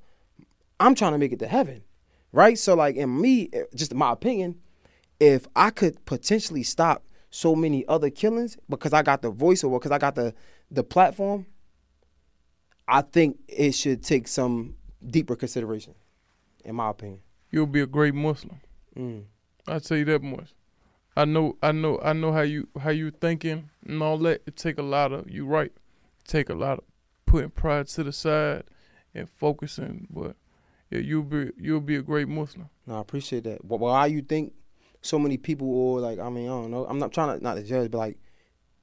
[0.80, 1.84] I'm trying to make it to heaven,
[2.32, 2.58] right?
[2.58, 4.60] So like, in me, just my opinion,
[5.20, 9.78] if I could potentially stop so many other killings because I got the voice or
[9.78, 10.34] because I got the
[10.72, 11.46] the platform,
[12.88, 15.96] I think it should take some deeper consideration,
[16.64, 17.20] in my opinion.
[17.52, 18.60] You'll be a great Muslim.
[18.98, 19.26] Mm.
[19.68, 20.55] I tell you that much.
[21.18, 24.42] I know, I know, I know how you how you thinking and all that.
[24.46, 25.72] It take a lot of you right.
[26.28, 26.84] Take a lot of
[27.26, 28.64] putting pride to the side
[29.14, 30.08] and focusing.
[30.10, 30.36] But
[30.92, 32.70] yeah, you'll be you'll be a great Muslim.
[32.86, 33.68] No, I appreciate that.
[33.68, 34.54] But why you think
[35.02, 36.86] so many people, or like, I mean, I don't know.
[36.86, 38.18] I'm not trying to not to judge, but like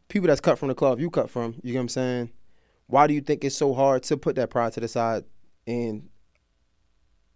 [0.09, 1.55] people that's cut from the cloth you cut from.
[1.63, 2.31] You get what I'm saying?
[2.87, 5.25] Why do you think it's so hard to put that pride to the side
[5.67, 6.09] and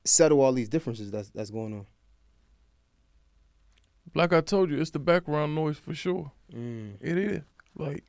[0.05, 1.87] settle all these differences that's that's going on?
[4.15, 6.33] Like I told you, it's the background noise for sure.
[6.55, 6.95] Mm.
[7.01, 7.43] It is
[7.77, 8.05] like,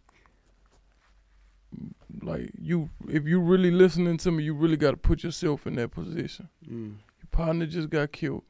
[2.21, 2.89] like you.
[3.07, 6.49] If you really listening to me, you really got to put yourself in that position.
[6.65, 6.97] Mm.
[7.19, 8.43] Your partner just got killed.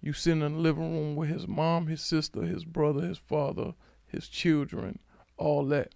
[0.00, 3.74] You sitting in the living room with his mom, his sister, his brother, his father,
[4.06, 4.98] his children,
[5.36, 5.92] all that,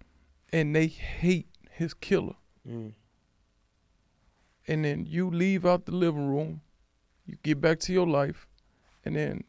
[0.51, 2.35] and they hate his killer.
[2.67, 2.93] Mm.
[4.67, 6.61] And then you leave out the living room,
[7.25, 8.47] you get back to your life,
[9.03, 9.43] and then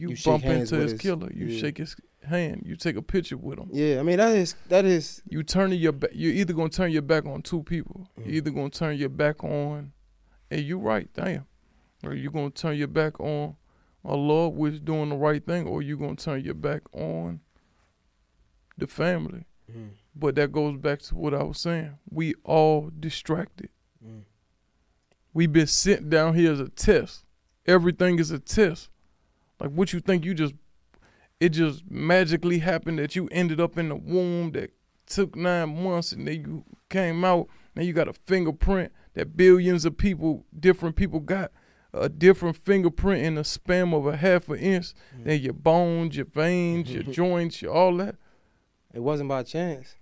[0.00, 1.30] you, You bump into his, his- killer.
[1.32, 1.60] You yeah.
[1.60, 2.62] shake his hand.
[2.64, 3.68] You take a picture with him.
[3.72, 6.10] Yeah, I mean that is that is You turning your back.
[6.14, 8.08] You're either gonna turn your back on two people.
[8.18, 8.26] Mm.
[8.26, 9.92] You're either gonna turn your back on,
[10.50, 11.46] and you right, damn,
[12.04, 13.56] or you gonna turn your back on
[14.04, 17.40] Allah, which doing the right thing, or you gonna turn your back on
[18.78, 19.44] the family.
[19.70, 19.90] Mm.
[20.16, 21.98] But that goes back to what I was saying.
[22.10, 23.68] We all distracted.
[24.04, 24.22] Mm.
[25.32, 27.24] We've been sent down here as a test.
[27.66, 28.88] Everything is a test.
[29.60, 30.54] Like what you think you just
[31.38, 34.72] it just magically happened that you ended up in the womb that
[35.06, 39.84] took nine months and then you came out and you got a fingerprint that billions
[39.84, 41.50] of people, different people got
[41.92, 44.92] a different fingerprint in the span of a half an inch.
[45.18, 48.16] Then your bones, your veins, your joints, your all that.
[48.94, 49.96] it wasn't by chance.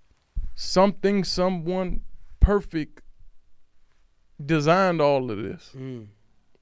[0.55, 2.01] Something, someone
[2.41, 3.01] perfect
[4.45, 5.71] designed all of this.
[5.77, 6.09] Mm.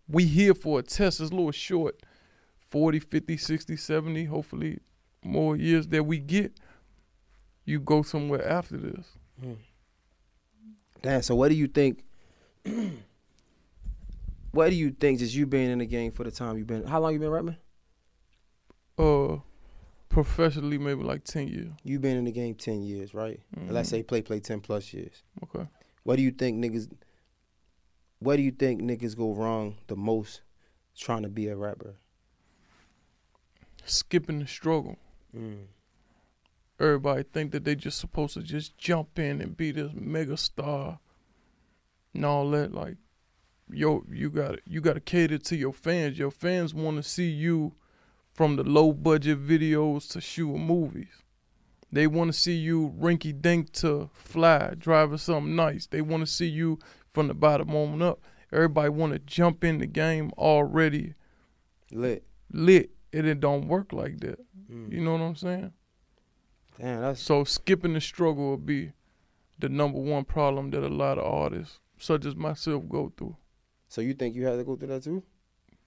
[0.06, 1.20] we here for a test.
[1.20, 1.96] It's a little short
[2.68, 4.78] 40, 50, 60, 70, hopefully
[5.26, 6.52] more years that we get.
[7.64, 9.06] You go somewhere after this.
[11.02, 11.22] Damn.
[11.22, 12.04] So what do you think?
[14.52, 15.18] what do you think?
[15.18, 16.86] Just you being in the game for the time you've been.
[16.86, 17.56] How long you been rapping?
[18.98, 19.38] Uh,
[20.08, 21.72] professionally, maybe like 10 years.
[21.82, 23.40] You've been in the game ten years, right?
[23.54, 25.22] And Let's say play play ten plus years.
[25.44, 25.66] Okay.
[26.04, 26.90] What do you think niggas?
[28.20, 30.42] What do you think niggas go wrong the most
[30.96, 31.96] trying to be a rapper?
[33.86, 34.96] Skipping the struggle.
[35.36, 35.66] Mm.
[36.78, 40.98] Everybody think that they just supposed to just jump in and be this mega star
[42.12, 42.74] and all that.
[42.74, 42.96] Like,
[43.70, 46.18] yo, you got you got to cater to your fans.
[46.18, 47.74] Your fans want to see you
[48.28, 51.22] from the low budget videos to shoot movies.
[51.90, 55.86] They want to see you rinky dink to fly, driving something nice.
[55.86, 58.20] They want to see you from the bottom on up.
[58.52, 61.14] Everybody want to jump in the game already
[61.92, 62.24] Lit.
[62.52, 62.90] lit.
[63.18, 64.38] And It don't work like that.
[64.70, 64.92] Mm.
[64.92, 65.72] You know what I'm saying?
[66.78, 68.92] Damn, that's So skipping the struggle would be
[69.58, 73.36] the number one problem that a lot of artists, such as myself, go through.
[73.88, 74.00] so.
[74.00, 75.22] You think you had to go through that too?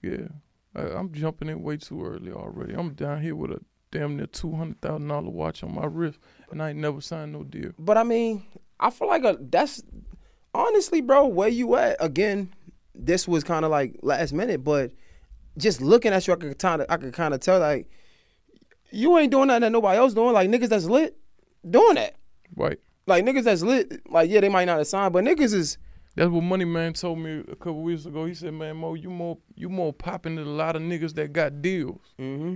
[0.02, 0.28] Yeah,
[0.74, 2.74] I, I'm jumping in way too early already.
[2.74, 3.60] I'm down here with a
[3.92, 6.18] damn near two hundred thousand dollar watch on my wrist,
[6.50, 7.72] and I ain't never signed no deal.
[7.78, 8.42] But I mean,
[8.80, 9.82] I feel like a, that's
[10.54, 11.96] honestly, bro, where you at?
[12.00, 12.52] Again,
[12.94, 14.90] this was kind of like last minute, but
[15.56, 17.88] just looking at you, I could kind of, I could kind of tell like
[18.90, 20.32] you ain't doing nothing that nobody else doing.
[20.32, 21.16] Like niggas that's lit
[21.68, 22.16] doing that.
[22.56, 22.78] Right.
[23.06, 25.78] Like niggas that's lit, like yeah, they might not have signed, but niggas is
[26.16, 28.24] That's what Money Man told me a couple weeks ago.
[28.26, 31.32] He said, "Man, Moe, you more you more popping than a lot of niggas that
[31.32, 32.54] got deals." mm-hmm.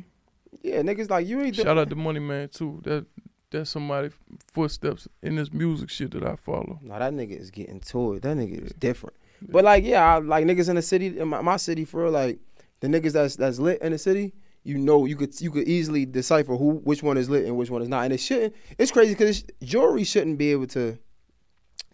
[0.62, 1.56] yeah, niggas like you ain't.
[1.56, 2.80] Shout out to Money Man too.
[2.84, 3.06] That
[3.50, 4.10] that's somebody
[4.52, 6.78] footsteps in this music shit that I follow.
[6.82, 8.22] No, that nigga is getting to it.
[8.22, 9.16] That nigga is different.
[9.48, 12.12] But like, yeah, I, like niggas in the city, in my, my city, for real,
[12.12, 12.38] like
[12.84, 16.04] the niggas that's that's lit in the city, you know, you could you could easily
[16.04, 18.04] decipher who which one is lit and which one is not.
[18.04, 18.54] And it shouldn't.
[18.78, 20.98] It's crazy because jury shouldn't be able to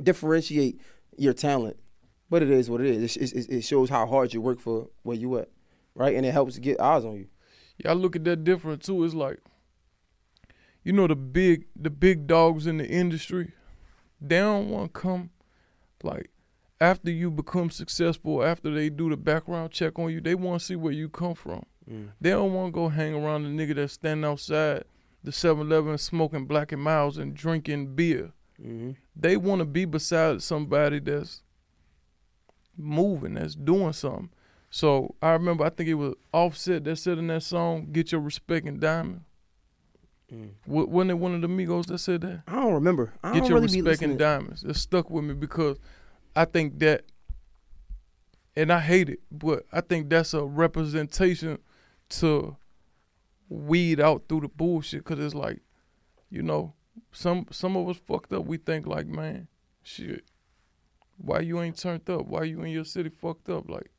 [0.02, 0.80] differentiate
[1.16, 1.76] your talent,
[2.28, 3.16] but it is what it is.
[3.16, 5.48] It, it, it shows how hard you work for where you at,
[5.94, 6.16] right?
[6.16, 7.26] And it helps get eyes on you.
[7.78, 9.04] Yeah, I look at that different too.
[9.04, 9.38] It's like,
[10.82, 13.52] you know, the big the big dogs in the industry,
[14.20, 15.30] they don't want to come,
[16.02, 16.30] like,
[16.80, 20.66] after you become successful, after they do the background check on you, they want to
[20.66, 21.64] see where you come from.
[22.20, 24.84] They don't want to go hang around the nigga that's standing outside
[25.24, 28.30] the 7-Eleven smoking Black and Milds and drinking beer.
[28.62, 28.92] Mm-hmm.
[29.16, 31.42] They want to be beside somebody that's
[32.76, 34.30] moving, that's doing something.
[34.70, 38.20] So I remember, I think it was Offset that said in that song, "Get your
[38.20, 39.22] respect in diamond."
[40.32, 40.50] Mm.
[40.66, 42.42] Wa- Wasn't it one of the Migos that said that?
[42.46, 43.12] I don't remember.
[43.24, 44.62] I Get don't your really respect in diamonds.
[44.62, 45.78] It stuck with me because
[46.34, 47.04] I think that,
[48.56, 51.58] and I hate it, but I think that's a representation
[52.10, 52.56] to
[53.48, 55.04] weed out through the bullshit.
[55.04, 55.60] Cause it's like,
[56.30, 56.74] you know,
[57.12, 58.46] some some of us fucked up.
[58.46, 59.48] We think like, man,
[59.82, 60.24] shit,
[61.16, 62.26] why you ain't turned up?
[62.26, 63.68] Why you in your city fucked up?
[63.68, 63.90] Like,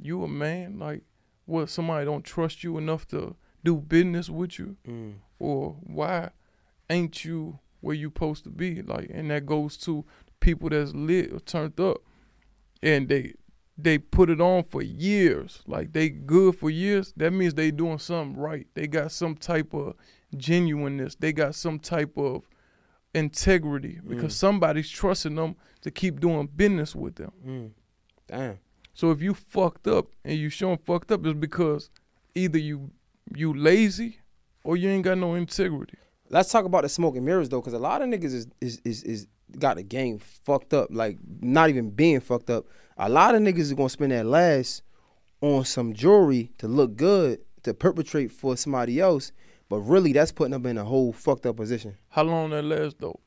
[0.00, 0.78] you a man?
[0.78, 1.02] Like,
[1.46, 1.70] what?
[1.70, 4.76] Somebody don't trust you enough to do business with you?
[4.86, 5.14] Mm.
[5.38, 6.30] or why
[6.90, 8.82] ain't you where you supposed to be?
[8.82, 10.04] Like, and that goes to
[10.40, 11.98] people that's lit or turned up,
[12.82, 13.34] and they
[13.76, 15.62] they put it on for years.
[15.66, 17.12] Like they good for years.
[17.16, 18.66] That means they doing something right.
[18.74, 19.94] They got some type of
[20.36, 21.14] genuineness.
[21.14, 22.42] They got some type of
[23.14, 27.32] integrity because somebody's trusting them to keep doing business with them.
[27.46, 27.70] Mm.
[28.26, 28.58] Damn.
[28.92, 31.88] So if you fucked up and you showing fucked up, it's because
[32.34, 32.90] either you
[33.34, 34.18] you lazy
[34.64, 35.98] or you ain't got no integrity.
[36.30, 38.80] Let's talk about the smoke and mirrors though, because a lot of niggas is is
[38.84, 39.26] is, is
[39.58, 40.88] got the game fucked up.
[40.90, 42.66] Like not even being fucked up.
[42.96, 44.82] A lot of niggas is gonna spend that last
[45.40, 49.32] on some jewelry to look good to perpetrate for somebody else,
[49.68, 51.96] but really that's putting them in a whole fucked up position.
[52.08, 53.20] How long that last though?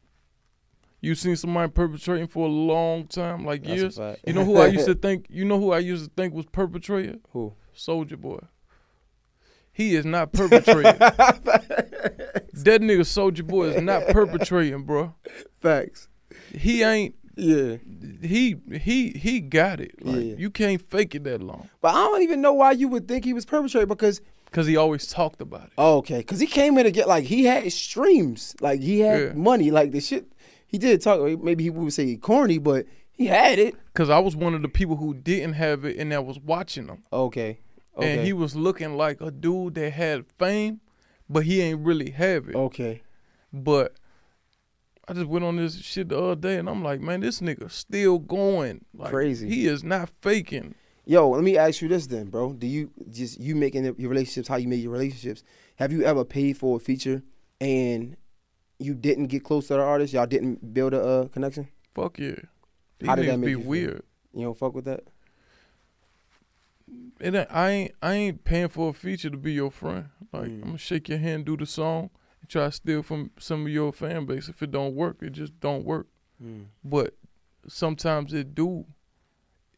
[1.00, 4.00] You seen somebody perpetrating for a long time, like That's years.
[4.26, 5.26] You know who I used to think.
[5.30, 7.22] You know who I used to think was perpetrating.
[7.32, 7.54] Who?
[7.76, 8.40] Soulja Boy.
[9.74, 10.84] He is not perpetrating.
[11.00, 15.16] that nigga Soulja Boy is not perpetrating, bro.
[15.60, 16.08] Facts.
[16.54, 17.16] He ain't.
[17.36, 17.78] Yeah.
[18.22, 20.06] He he he got it.
[20.06, 20.36] Like Yeah.
[20.38, 21.70] you can't fake it that long.
[21.82, 24.76] But I don't even know why you would think he was perpetrating because Cause he
[24.76, 25.74] always talked about it.
[25.78, 29.20] oh, okay, because he came in to get like he had streams, like he had
[29.22, 29.34] Yeah.
[29.34, 30.26] money, like the shit.
[30.68, 31.22] He did talk.
[31.42, 33.76] Maybe he would say corny, but he had it.
[33.94, 36.88] Cause I was one of the people who didn't have it and that was watching
[36.90, 37.04] him.
[37.14, 37.60] Okay.
[37.98, 38.14] Okay.
[38.18, 40.82] And he was looking like a dude that had fame,
[41.30, 42.56] but he ain't really have it.
[42.56, 43.02] okay.
[43.54, 43.96] But
[45.12, 47.70] I just went on this shit the other day and I'm like, man, this nigga
[47.70, 48.86] still going.
[48.94, 49.50] Like, Crazy.
[49.50, 50.74] He is not faking.
[51.06, 52.54] Yo, let me ask you this then, bro.
[52.54, 55.44] Do you just you making your relationships how you make your relationships?
[55.76, 57.24] Have you ever paid for a feature
[57.60, 58.16] and
[58.80, 60.14] you didn't get close to the artist?
[60.14, 61.68] Y'all didn't build a uh, connection?
[61.94, 62.36] Fuck yeah.
[63.00, 64.04] These How did that make be you weird.
[64.34, 65.04] You don't fuck with that?
[67.20, 70.06] It I ain't I ain't paying for a feature to be your friend.
[70.32, 70.54] Like Mm.
[70.54, 72.12] I'm gonna shake your hand, do the song,
[72.48, 74.50] try to steal from some of your fan base.
[74.50, 76.08] If it don't work, it just don't work.
[76.84, 77.16] But
[77.68, 78.86] sometimes it do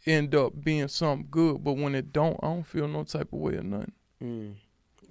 [0.06, 1.64] end up being something good.
[1.64, 3.92] But when it don't, I don't feel no type of way or nothing.
[4.22, 4.56] Mm.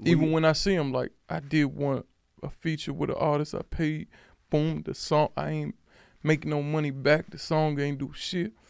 [0.05, 2.05] Even you- when I see him, like I did one
[2.43, 4.09] a feature with an artist, I paid.
[4.51, 5.75] Boom, the song I ain't
[6.23, 7.31] making no money back.
[7.31, 8.53] The song ain't do shit.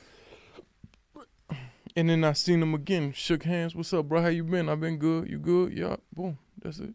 [1.95, 3.75] And then I seen him again, shook hands.
[3.75, 4.23] What's up, bro?
[4.23, 4.69] How you been?
[4.71, 5.29] I been good.
[5.29, 5.77] You good?
[5.77, 5.97] Yeah.
[6.15, 6.39] Boom.
[6.63, 6.95] That's it.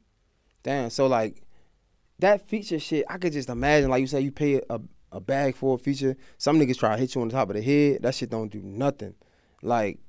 [0.63, 0.89] Damn.
[0.89, 1.43] So like
[2.19, 3.89] that feature shit, I could just imagine.
[3.89, 4.79] Like you say, you pay a
[5.11, 6.15] a bag for a feature.
[6.37, 8.03] Some niggas try to hit you on the top of the head.
[8.03, 9.15] That shit don't do nothing.
[9.61, 9.99] Like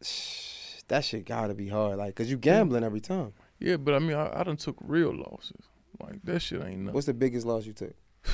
[0.88, 1.98] that shit gotta be hard.
[1.98, 3.32] Like, cause you gambling every time.
[3.58, 5.66] Yeah, but I mean, I, I done took real losses.
[6.00, 6.94] Like that shit ain't nothing.
[6.94, 7.94] What's the biggest loss you took?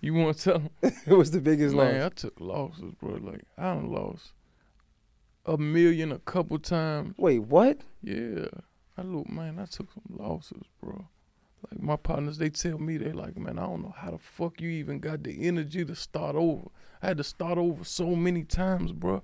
[0.00, 0.70] you want to tell him?
[1.16, 1.92] What's the biggest loss.
[1.92, 2.12] Man, loss?
[2.12, 3.14] I took losses, bro.
[3.14, 4.32] Like I done lost
[5.46, 7.14] a million a couple times.
[7.18, 7.80] Wait, what?
[8.02, 8.46] Yeah.
[8.96, 11.06] I look, man, I took some losses, bro.
[11.70, 14.60] Like my partners, they tell me they like, man, I don't know how the fuck
[14.60, 16.68] you even got the energy to start over.
[17.02, 19.22] I had to start over so many times, bro.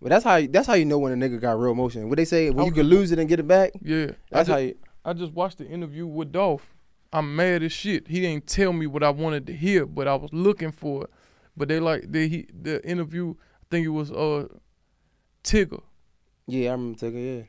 [0.00, 2.08] But that's how you, that's how you know when a nigga got real emotion.
[2.08, 3.72] What they say, when you could lose it and get it back.
[3.82, 4.12] Yeah.
[4.30, 4.74] That's I how you.
[5.04, 6.74] I just watched the interview with Dolph.
[7.12, 8.08] I'm mad as shit.
[8.08, 11.10] He didn't tell me what I wanted to hear, but I was looking for it.
[11.56, 13.34] But they like they he the interview.
[13.34, 14.48] I think it was uh
[15.42, 15.82] Tigger.
[16.46, 17.36] Yeah, I remember taking.
[17.38, 17.42] Yeah.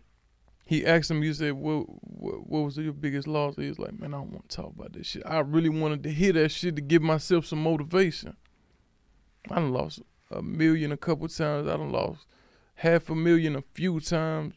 [0.70, 1.24] He asked him.
[1.24, 4.30] He said, "What what, what was your biggest loss?" He was like, "Man, I don't
[4.30, 5.24] want to talk about this shit.
[5.26, 8.38] I really wanted to hear that shit to give myself some motivation."
[9.50, 11.68] I done lost a million a couple times.
[11.68, 12.28] I done lost
[12.76, 14.54] half a million a few times.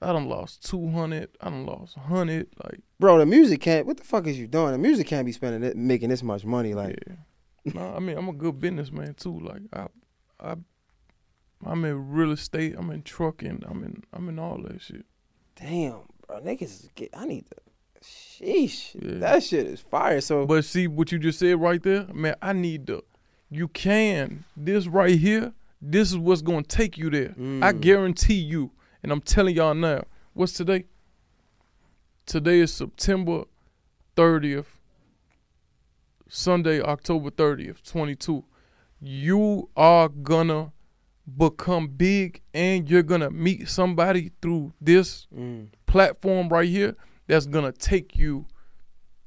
[0.00, 1.36] I done lost two hundred.
[1.42, 2.48] I done lost a hundred.
[2.64, 3.86] Like Bro, the music can't.
[3.86, 4.72] What the fuck is you doing?
[4.72, 6.72] The music can't be spending it, making this much money.
[6.72, 7.74] Like, yeah.
[7.74, 9.40] No, I mean I'm a good businessman too.
[9.40, 9.88] Like I,
[10.40, 10.54] I,
[11.66, 12.76] I'm in real estate.
[12.78, 13.62] I'm in trucking.
[13.68, 15.04] I'm in I'm in all that shit.
[15.56, 16.62] Damn, bro, niggas.
[16.62, 17.56] is Get, I need to.
[18.02, 19.18] Sheesh, Yeah.
[19.20, 20.20] that shit is fire.
[20.20, 22.34] So, But see what you just said right there, man.
[22.42, 23.02] I need to.
[23.50, 25.52] You can this right here.
[25.80, 27.30] This is what's gonna take you there.
[27.30, 27.80] I Mm.
[27.80, 28.72] guarantee you.
[29.02, 30.04] And I'm telling y'all now.
[30.32, 30.84] What's today?
[32.26, 33.44] Today is September
[34.16, 34.66] 30th.
[36.28, 38.44] Sunday, October 30th, 22.
[39.00, 40.72] You are gonna
[41.36, 46.96] become big and you're gonna meet somebody through this mm, platform right here
[47.26, 48.46] that's gonna take you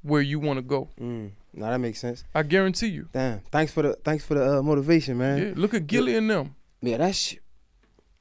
[0.01, 0.89] where you wanna go.
[0.99, 1.32] mm.
[1.53, 2.24] Now that makes sense.
[2.36, 3.09] I guarantee you.
[3.11, 5.38] Damn, thanks for the thanks for the uh, motivation, man.
[5.39, 6.55] Yeah, look at Gillie and them.
[6.82, 7.39] Yeah, that shit.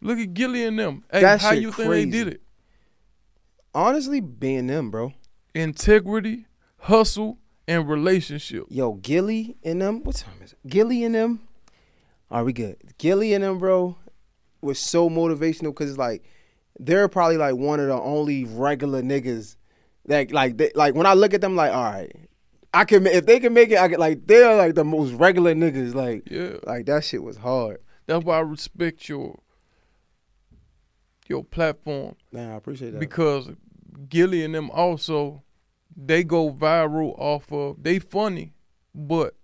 [0.00, 1.05] Look at Gillie and them.
[1.12, 2.11] Hey, That how you think crazy.
[2.11, 2.42] they did it?
[3.74, 5.12] Honestly, being them, bro.
[5.55, 6.46] Integrity,
[6.78, 7.38] hustle,
[7.68, 8.64] and relationship.
[8.70, 10.03] Yo, Gillie and them.
[10.03, 10.59] What time is it?
[10.66, 11.40] Gillie and them.
[12.30, 12.76] Are we good?
[12.98, 13.96] Gillie and them, bro,
[14.60, 16.24] was so motivational because it's like
[16.78, 19.56] they're probably like one of the only regular niggas
[20.06, 22.10] that like they, like when I look at them, like all right,
[22.74, 23.78] I can if they can make it.
[23.78, 25.94] I can like they're like the most regular niggas.
[25.94, 26.56] Like Yeah.
[26.64, 27.78] like that shit was hard.
[28.06, 29.38] That's why I respect your
[31.28, 33.00] your platform Man, I appreciate that.
[33.00, 33.50] because
[34.08, 35.42] Gillie and them also
[35.96, 38.52] they go viral off of they funny,
[38.94, 39.34] but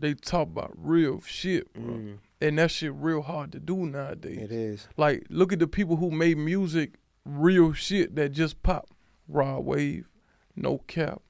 [0.00, 1.82] they talk about real shit, bro.
[1.94, 4.38] Mm, And that shit real hard to do nowadays.
[4.38, 4.88] it is.
[4.96, 8.88] Like, look at the people who made music, real shit that just pop.
[9.28, 10.08] Rod Wave,
[10.54, 11.22] No Cap,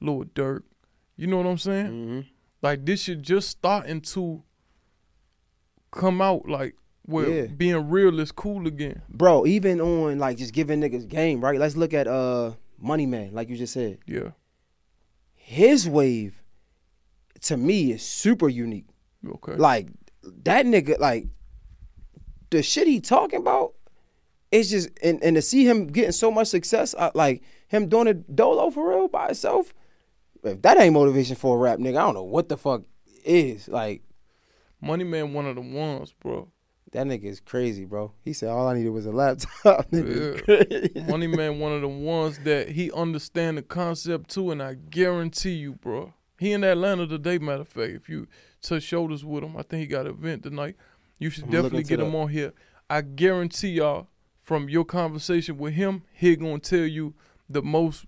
[0.00, 0.62] Lil Durk.
[1.16, 1.86] You know what I'm saying?
[1.86, 2.20] hmm
[2.62, 4.42] Like this shit just starting to
[5.90, 7.46] come out like where Yeah.
[7.46, 9.02] being real is cool again.
[9.08, 11.58] Bro, even on like just giving niggas game, right?
[11.58, 13.98] Let's look at uh Money Man, like you just said.
[14.06, 14.30] Yeah.
[15.34, 16.41] His wave,
[17.42, 18.86] to me, is super unique.
[19.26, 19.54] Okay.
[19.54, 19.88] Like
[20.44, 21.26] that nigga, like
[22.50, 23.74] the shit he talking about,
[24.50, 28.06] it's just and, and to see him getting so much success, uh, like him doing
[28.06, 29.72] a dolo for real by himself.
[30.44, 32.82] If that ain't motivation for a rap nigga, I don't know what the fuck
[33.24, 33.68] is.
[33.68, 34.02] Like
[34.80, 36.48] Money Man one of the ones, bro.
[36.90, 38.12] that nigga is crazy, bro.
[38.22, 39.88] He said all I needed was a laptop.
[39.90, 41.04] crazy.
[41.08, 45.54] Money Man one of the ones that he understand the concept too, and I guarantee
[45.54, 46.12] you, bro.
[46.42, 47.92] He in Atlanta today, matter of fact.
[47.92, 48.26] If you
[48.60, 50.76] touch shoulders with him, I think he got an event tonight.
[51.18, 52.16] You should I'ma definitely get him that.
[52.18, 52.52] on here.
[52.90, 54.08] I guarantee y'all,
[54.40, 57.14] from your conversation with him, he gonna tell you
[57.48, 58.06] the most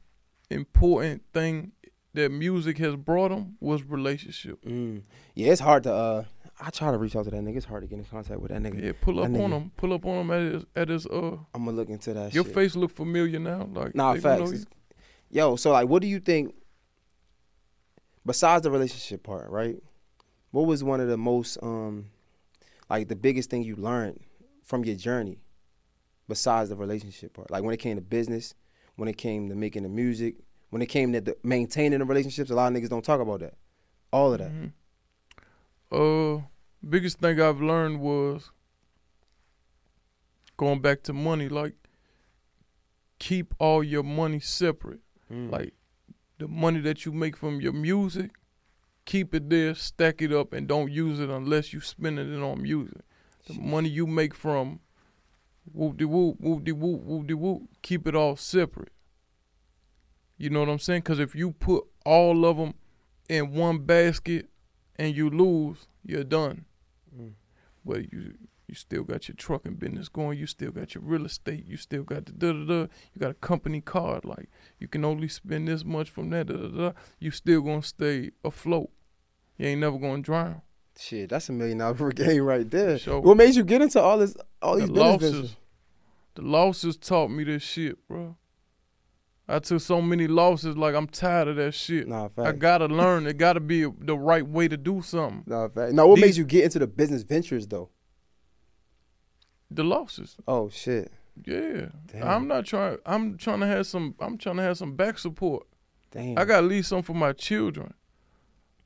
[0.50, 1.72] important thing
[2.14, 4.62] that music has brought him was relationship.
[4.64, 5.02] Mm.
[5.34, 5.92] Yeah, it's hard to.
[5.92, 6.24] uh
[6.60, 7.56] I try to reach out to that nigga.
[7.56, 8.80] It's hard to get in contact with that nigga.
[8.82, 9.72] Yeah, pull up That on nigga- him.
[9.76, 11.36] Pull up on him at his at his uh.
[11.54, 12.32] I'm gonna look into that.
[12.34, 12.54] Your shit.
[12.54, 13.68] face look familiar now.
[13.72, 14.66] Like Nah, facts.
[15.30, 16.54] Yo, so like, what do you think?
[18.26, 19.76] Besides the relationship part, right?
[20.50, 22.06] What was one of the most, um,
[22.88, 24.20] like the biggest thing you learned
[24.62, 25.38] from your journey,
[26.28, 27.50] besides the relationship part?
[27.50, 28.54] Like when it came to business,
[28.96, 30.36] when it came to making the music,
[30.70, 32.50] when it came to the, maintaining the relationships.
[32.50, 33.54] A lot of niggas don't talk about that.
[34.12, 34.50] All of that.
[34.52, 34.72] Mhm.
[35.92, 36.42] Uh,
[36.88, 38.50] biggest thing I've learned was
[40.56, 41.48] going back to money.
[41.48, 41.74] Like,
[43.18, 45.00] keep all your money separate.
[45.30, 45.50] Mm.
[45.50, 45.74] Like,
[46.38, 48.32] the money that you make from your music,
[49.04, 52.62] keep it there, stack it up, and don't use it unless you spending it on
[52.62, 52.98] music.
[53.46, 54.80] The money you make from
[55.72, 58.92] whoop de whoop, whoop de whoop, whoop de whoop, keep it all separate.
[60.36, 61.02] You know what I'm saying?
[61.02, 62.74] Because if you put all of them
[63.28, 64.48] in one basket
[64.96, 66.64] and you lose, you're done.
[67.16, 67.32] Mm.
[67.84, 68.34] But you
[68.66, 70.38] you still got your trucking business going.
[70.38, 71.66] You still got your real estate.
[71.66, 72.80] You still got the da da da.
[73.12, 74.24] You got a company card.
[74.24, 74.48] Like
[74.78, 76.46] you can only spend this much from that.
[76.46, 76.92] Da da da.
[77.18, 78.90] You still gonna stay afloat.
[79.58, 80.62] You ain't never gonna drown.
[80.98, 82.98] Shit, that's a million dollar game right there.
[82.98, 83.20] Sure.
[83.20, 84.36] What made you get into all this?
[84.62, 85.56] All these business losses, ventures?
[86.34, 88.36] the losses taught me this shit, bro.
[89.46, 90.74] I took so many losses.
[90.76, 92.08] Like I'm tired of that shit.
[92.08, 92.48] Nah, fact.
[92.48, 93.26] I gotta learn.
[93.26, 95.44] It gotta be the right way to do something.
[95.46, 95.92] Nah, fact.
[95.92, 97.90] Now, what made you get into the business ventures though?
[99.70, 100.36] The losses.
[100.46, 101.12] Oh shit.
[101.44, 101.86] Yeah.
[102.06, 102.28] Damn.
[102.28, 102.98] I'm not trying.
[103.04, 104.14] I'm trying to have some.
[104.20, 105.66] I'm trying to have some back support.
[106.10, 106.38] Damn.
[106.38, 107.92] I got to leave some for my children.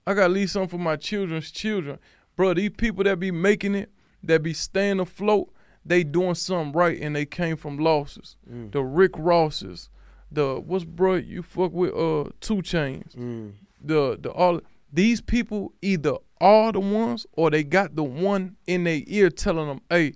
[0.06, 1.98] I got to leave some for my children's children.
[2.36, 3.90] Bro, these people that be making it,
[4.22, 5.52] that be staying afloat,
[5.84, 8.36] they doing something right and they came from losses.
[8.50, 8.72] Mm.
[8.72, 9.90] The Rick Rosses,
[10.30, 13.16] the what's bro you fuck with uh 2 Chainz.
[13.16, 13.52] Mm.
[13.80, 14.60] The the all
[14.92, 19.66] these people either are the ones or they got the one in their ear telling
[19.66, 20.14] them, hey,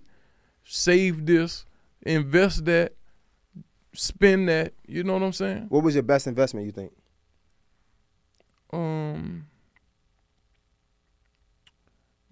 [0.73, 1.67] save this,
[2.01, 2.95] invest that,
[3.95, 4.73] spend that.
[4.87, 5.67] You know what I'm saying?
[5.69, 6.65] What was your best investment?
[6.67, 6.93] You think?
[8.73, 9.47] Um,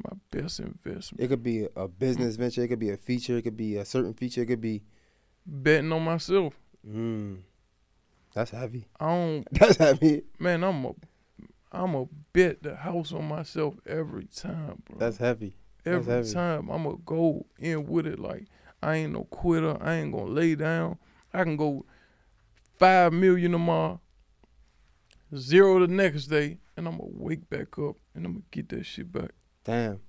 [0.03, 2.63] my best investment It could be a business venture.
[2.63, 3.37] It could be a feature.
[3.37, 4.43] It could be a certain feature.
[4.43, 4.83] It could be.
[5.45, 6.55] betting on myself.
[6.89, 7.41] Mm.
[8.35, 8.87] That's heavy.
[8.99, 10.23] I don't, That's heavy.
[10.39, 10.65] man.
[10.65, 10.93] I'm a,
[11.73, 14.99] I'm a bet the house on myself every time, bro.
[14.99, 15.57] That's heavy.
[15.87, 18.19] Every time I'm gonna go in with it.
[18.19, 18.47] Like
[18.83, 19.77] I ain't no quitter.
[19.81, 20.99] I ain't gonna lay down.
[21.33, 21.85] I can go
[22.79, 24.01] five million tomorrow,
[25.35, 28.85] zero the next day, and I'm gonna wake back up and I'm gonna get that
[28.85, 29.31] shit back.
[29.65, 30.01] Damn.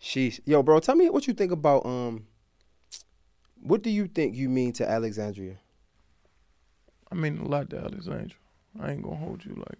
[0.00, 0.40] Sheesh.
[0.44, 2.26] Yo, bro, tell me what you think about um.
[3.62, 5.56] What do you think you mean to Alexandria?
[7.10, 8.36] I mean a lot to Alexandria.
[8.78, 9.78] I ain't gonna hold you like.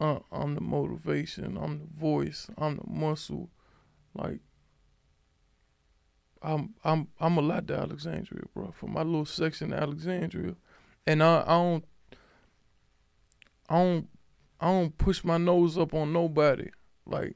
[0.00, 1.56] Uh, I'm the motivation.
[1.56, 2.48] I'm the voice.
[2.56, 3.50] I'm the muscle.
[4.14, 4.40] Like.
[6.40, 8.70] I'm I'm I'm a lot to Alexandria, bro.
[8.70, 10.54] For my little section of Alexandria,
[11.04, 11.84] and I, I don't
[13.68, 14.08] I don't
[14.60, 16.70] I don't push my nose up on nobody.
[17.04, 17.34] Like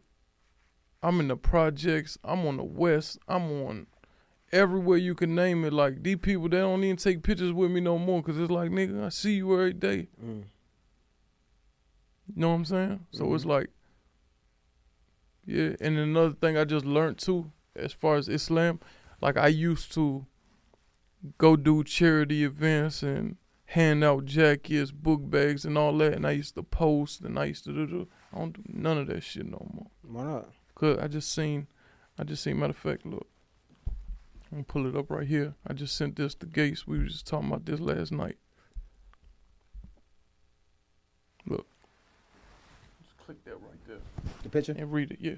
[1.02, 2.16] I'm in the projects.
[2.22, 3.18] I'm on the west.
[3.26, 3.88] I'm on
[4.52, 5.72] everywhere you can name it.
[5.72, 8.22] Like these people, they don't even take pictures with me no more.
[8.22, 10.10] Cause it's like, nigga, I see you every day.
[10.24, 10.44] Mm.
[12.28, 13.06] You know what I'm saying?
[13.10, 13.48] So it's Mhm.
[13.48, 13.70] like,
[15.44, 15.74] yeah.
[15.80, 18.80] And another thing I just learned too, as far as Islam,
[19.20, 20.26] like I used to
[21.38, 23.36] go do charity events and
[23.66, 26.12] hand out jackets, book bags, and all that.
[26.12, 27.86] And I used to post, and I used to do.
[27.86, 29.86] The, I don't do none of that shit no more.
[30.02, 30.48] Why not?
[30.74, 31.68] Cause I just seen,
[32.18, 32.58] I just seen.
[32.58, 33.26] Matter of fact, look,
[33.86, 35.54] I'm gonna pull it up right here.
[35.66, 36.86] I just sent this to Gates.
[36.86, 38.36] We were just talking about this last night.
[41.46, 41.66] Look,
[43.02, 43.71] just click that right
[44.42, 44.74] The picture.
[44.76, 45.18] and read it.
[45.20, 45.36] Yeah.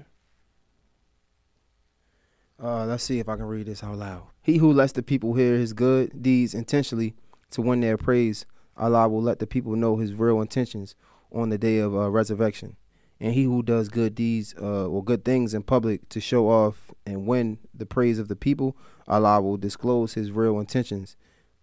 [2.61, 4.23] Uh, let's see if I can read this out loud.
[4.41, 7.13] He who lets the people hear his good deeds intentionally
[7.51, 8.45] to win their praise,
[8.77, 10.95] Allah will let the people know his real intentions
[11.31, 12.77] on the day of uh, resurrection.
[13.19, 16.91] And he who does good deeds uh, or good things in public to show off
[17.05, 18.75] and win the praise of the people,
[19.07, 21.15] Allah will disclose his real intentions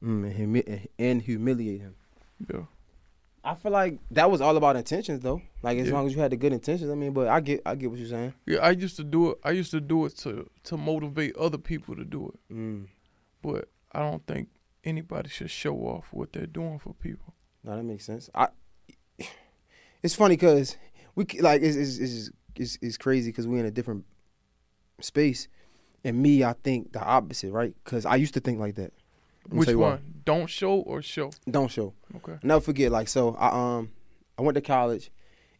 [0.02, 1.94] mm, and, humi- and humiliate him.
[2.52, 2.62] Yeah.
[3.44, 5.42] I feel like that was all about intentions, though.
[5.62, 5.94] Like as Yeah.
[5.94, 7.12] long as you had the good intentions, I mean.
[7.12, 8.34] But I get, I get what you're saying.
[8.46, 9.38] Yeah, I used to do it.
[9.42, 12.54] I used to do it to to motivate other people to do it.
[12.54, 12.86] Mm.
[13.42, 14.48] But I don't think
[14.84, 17.34] anybody should show off what they're doing for people.
[17.64, 18.30] No, that makes sense.
[18.34, 18.48] I.
[20.02, 20.76] It's funny because
[21.14, 24.04] we like it's it's it's, it's, it's crazy because we're in a different
[25.00, 25.48] space,
[26.04, 27.74] and me, I think the opposite, right?
[27.84, 28.92] Because I used to think like that.
[29.48, 29.88] Which you why.
[29.90, 30.14] one?
[30.24, 31.30] Don't show or show?
[31.50, 31.94] Don't show.
[32.16, 32.38] Okay.
[32.42, 32.92] Never forget.
[32.92, 33.90] Like so, I um
[34.38, 35.10] I went to college,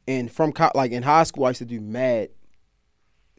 [0.06, 2.30] and from co- like in high school, I used to do mad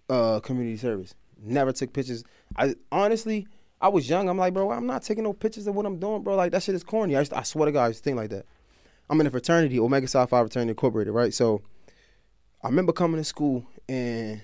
[0.09, 1.15] uh community service.
[1.41, 2.23] Never took pictures.
[2.57, 3.47] I honestly,
[3.81, 4.29] I was young.
[4.29, 6.35] I'm like, bro, I'm not taking no pictures of what I'm doing, bro.
[6.35, 7.15] Like that shit is corny.
[7.15, 8.45] I, used to- I swear to God, I used to think like that.
[9.09, 11.33] I'm in a fraternity, Omega Psi Phi Fraternity Incorporated, right?
[11.33, 11.61] So
[12.63, 14.41] I remember coming to school and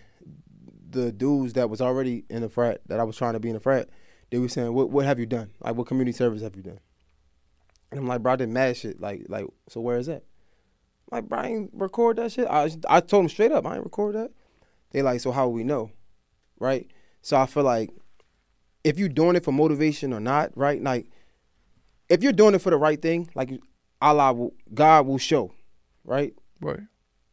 [0.90, 3.54] the dudes that was already in the frat that I was trying to be in
[3.54, 3.88] the frat,
[4.32, 5.52] they were saying, "What what have you done?
[5.60, 6.80] Like what community service have you done?"
[7.92, 9.00] And I'm like, "Bro, I did mad shit.
[9.02, 10.24] Like like so where is that?"
[11.12, 12.48] I'm like, bro, I ain't record that shit.
[12.48, 14.32] I I told them straight up, I ain't record that.
[14.92, 15.92] They like, so how will we know,
[16.60, 16.90] right?
[17.22, 17.92] So I feel like
[18.84, 20.82] if you're doing it for motivation or not, right?
[20.82, 21.10] Like
[22.10, 23.60] if you're doing it for the right thing, like
[24.02, 25.54] Allah will, God will show,
[26.04, 26.34] right?
[26.62, 26.82] Right.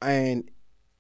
[0.03, 0.51] and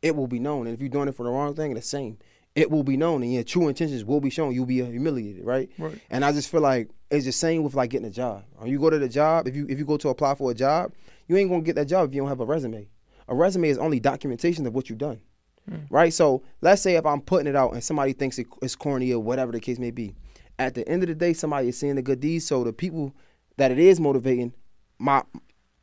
[0.02, 0.66] it will be known.
[0.66, 2.18] And if you're doing it for the wrong thing, the same.
[2.56, 4.54] It will be known, and your true intentions will be shown.
[4.54, 5.70] You'll be humiliated, right?
[5.78, 6.00] Right.
[6.08, 8.44] And I just feel like it's the same with like getting a job.
[8.56, 10.54] When you go to the job, if you if you go to apply for a
[10.54, 10.92] job,
[11.28, 12.88] you ain't gonna get that job if you don't have a resume.
[13.28, 15.20] A resume is only documentation of what you've done,
[15.68, 15.80] hmm.
[15.90, 16.10] right?
[16.14, 19.20] So let's say if I'm putting it out and somebody thinks it, it's corny or
[19.20, 20.14] whatever the case may be,
[20.58, 22.46] at the end of the day, somebody is seeing the good deeds.
[22.46, 23.14] So the people
[23.58, 24.54] that it is motivating,
[24.98, 25.22] my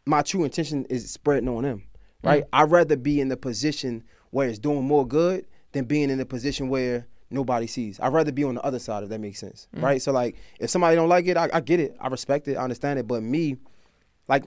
[0.08, 1.84] my true intention is spreading on them,
[2.24, 2.46] right?
[2.46, 2.50] Hmm.
[2.54, 6.26] I'd rather be in the position where it's doing more good than being in the
[6.26, 8.00] position where nobody sees.
[8.00, 9.82] I'd rather be on the other side, if that makes sense, mm.
[9.82, 10.02] right?
[10.02, 12.64] So like, if somebody don't like it, I, I get it, I respect it, I
[12.64, 13.08] understand it.
[13.08, 13.58] But me,
[14.28, 14.46] like,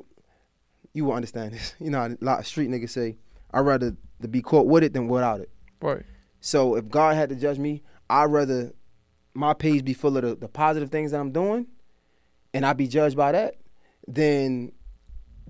[0.95, 1.75] you will understand this.
[1.81, 3.17] You know, a lot of street niggas say,
[3.53, 5.51] I'd rather to be caught with it than without it.
[5.81, 6.03] Right.
[6.41, 8.73] So if God had to judge me, I'd rather
[9.35, 11.67] my page be full of the, the positive things that I'm doing,
[12.55, 13.57] and I be judged by that,
[14.09, 14.73] than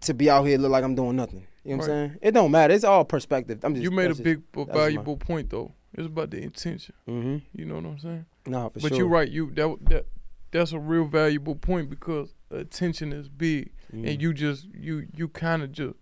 [0.00, 1.46] to be out here look like I'm doing nothing.
[1.66, 2.18] You know what I'm saying?
[2.22, 2.72] It don't matter.
[2.74, 3.60] It's all perspective.
[3.64, 5.72] I'm just You made a that's just- big, my- valuable point though.
[5.94, 6.94] It's about the intention.
[7.08, 7.42] Mhm.
[7.54, 8.26] You know what I'm saying?
[8.46, 8.98] Nah, for but sure.
[8.98, 9.28] you're right.
[9.30, 10.06] You that that
[10.52, 14.08] that's a real valuable point because attention is big, Mhm.
[14.10, 15.94] and you just you you kind of just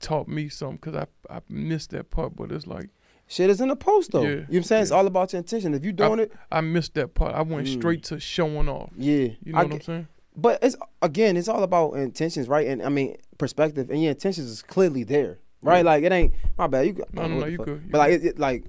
[0.00, 2.36] taught me something because I I missed that part.
[2.36, 2.88] But it's like
[3.30, 4.22] Shit is in the post though.
[4.22, 4.82] Yeah, You know what I'm saying?
[4.84, 5.74] It's all about your intention.
[5.74, 7.34] If you doing it, I missed that part.
[7.34, 7.74] I went Mm.
[7.74, 8.90] straight to showing off.
[8.96, 9.28] yeah.
[9.44, 10.08] You know I what I'm saying?
[10.40, 12.66] But it's again, it's all about intentions, right?
[12.68, 15.84] And I mean perspective, and your intentions is clearly there, right?
[15.84, 16.86] Like it ain't my bad.
[16.86, 18.64] You No, I don't no, know no, you good, you But like, it, it, like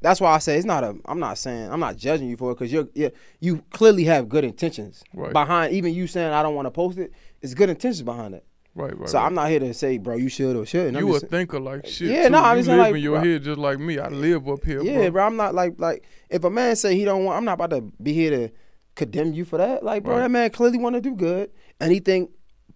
[0.00, 0.96] that's why I say it's not a.
[1.04, 4.30] I'm not saying I'm not judging you for it because you're, you're you clearly have
[4.30, 5.32] good intentions Right.
[5.32, 5.74] behind.
[5.74, 7.12] Even you saying I don't want to post it,
[7.42, 8.44] it's good intentions behind it.
[8.74, 9.08] Right, right.
[9.08, 9.26] so right.
[9.26, 10.96] I'm not here to say, bro, you should or shouldn't.
[10.96, 12.12] I'm you a thinker like shit.
[12.12, 13.98] Yeah, no, I'm just live like, in your bro- head just like me.
[13.98, 14.80] I live up here.
[14.80, 15.10] Yeah, bro.
[15.10, 15.26] bro.
[15.26, 17.80] I'm not like like if a man say he don't want, I'm not about to
[18.02, 18.54] be here to
[18.94, 19.82] condemn you for that.
[19.84, 20.22] Like, bro, Right.
[20.22, 22.28] that man clearly want to do good, Anything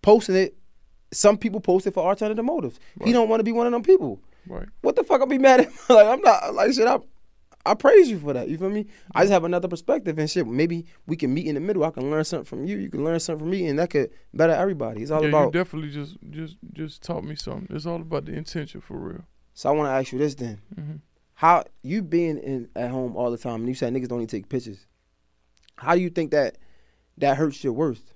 [0.03, 0.57] posting it.
[1.13, 2.81] Some people post it for alternative motives.
[3.05, 4.21] He don't want to be one of them people.
[4.47, 4.67] Right.
[4.81, 5.21] What the fuck?
[5.21, 5.69] I'll be mad at?
[5.89, 6.87] like, I'm not like shit.
[6.89, 6.99] I
[7.67, 8.49] I praise you for that.
[8.49, 8.87] You feel me?
[9.15, 10.47] I just have another perspective and shit.
[10.47, 11.83] Maybe we can meet in the middle.
[11.85, 12.77] I can learn something from you.
[12.77, 15.01] You can learn something from me, and that could better everybody.
[15.03, 15.39] It's all about.
[15.39, 17.75] yeah, you definitely just just just taught me something.
[17.75, 19.25] It's all about the intention for real.
[19.55, 20.61] so I want to ask you this then.
[20.75, 20.97] hmm
[21.39, 24.29] how you being in at home all the time and you said niggas don't even
[24.29, 24.87] take pictures
[25.77, 26.59] how do you think that
[27.19, 28.15] that hurts your worth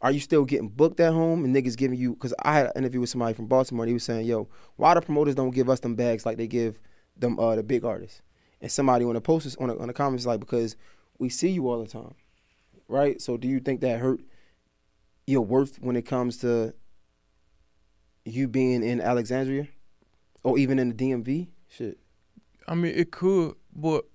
[0.00, 2.72] are you still getting booked at home and niggas giving you because i had an
[2.76, 5.68] interview with somebody from baltimore and he was saying yo why the promoters don't give
[5.68, 6.80] us them bags like they give
[7.16, 8.22] them uh the big artists
[8.60, 10.76] and somebody on the posters on on the comments like because
[11.18, 12.14] we see you all the time
[12.88, 14.20] right so do you think that hurt
[15.26, 16.72] your worth when it comes to
[18.24, 19.68] you being in alexandria
[20.42, 21.48] Or even in the DMV?
[21.68, 21.98] Shit.
[22.66, 24.06] I mean, it could, but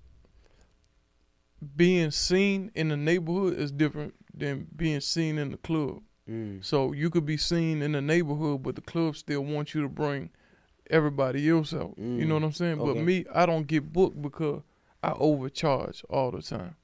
[1.76, 6.02] being seen in the neighborhood is different than being seen in the club.
[6.28, 6.64] Mm.
[6.64, 9.88] So you could be seen in the neighborhood, but the club still wants you to
[9.88, 10.30] bring
[10.90, 11.94] everybody else out.
[11.98, 12.40] You know Mm.
[12.40, 12.78] what I'm saying?
[12.78, 14.62] But me, I don't get booked because
[15.02, 16.76] I overcharge all the time.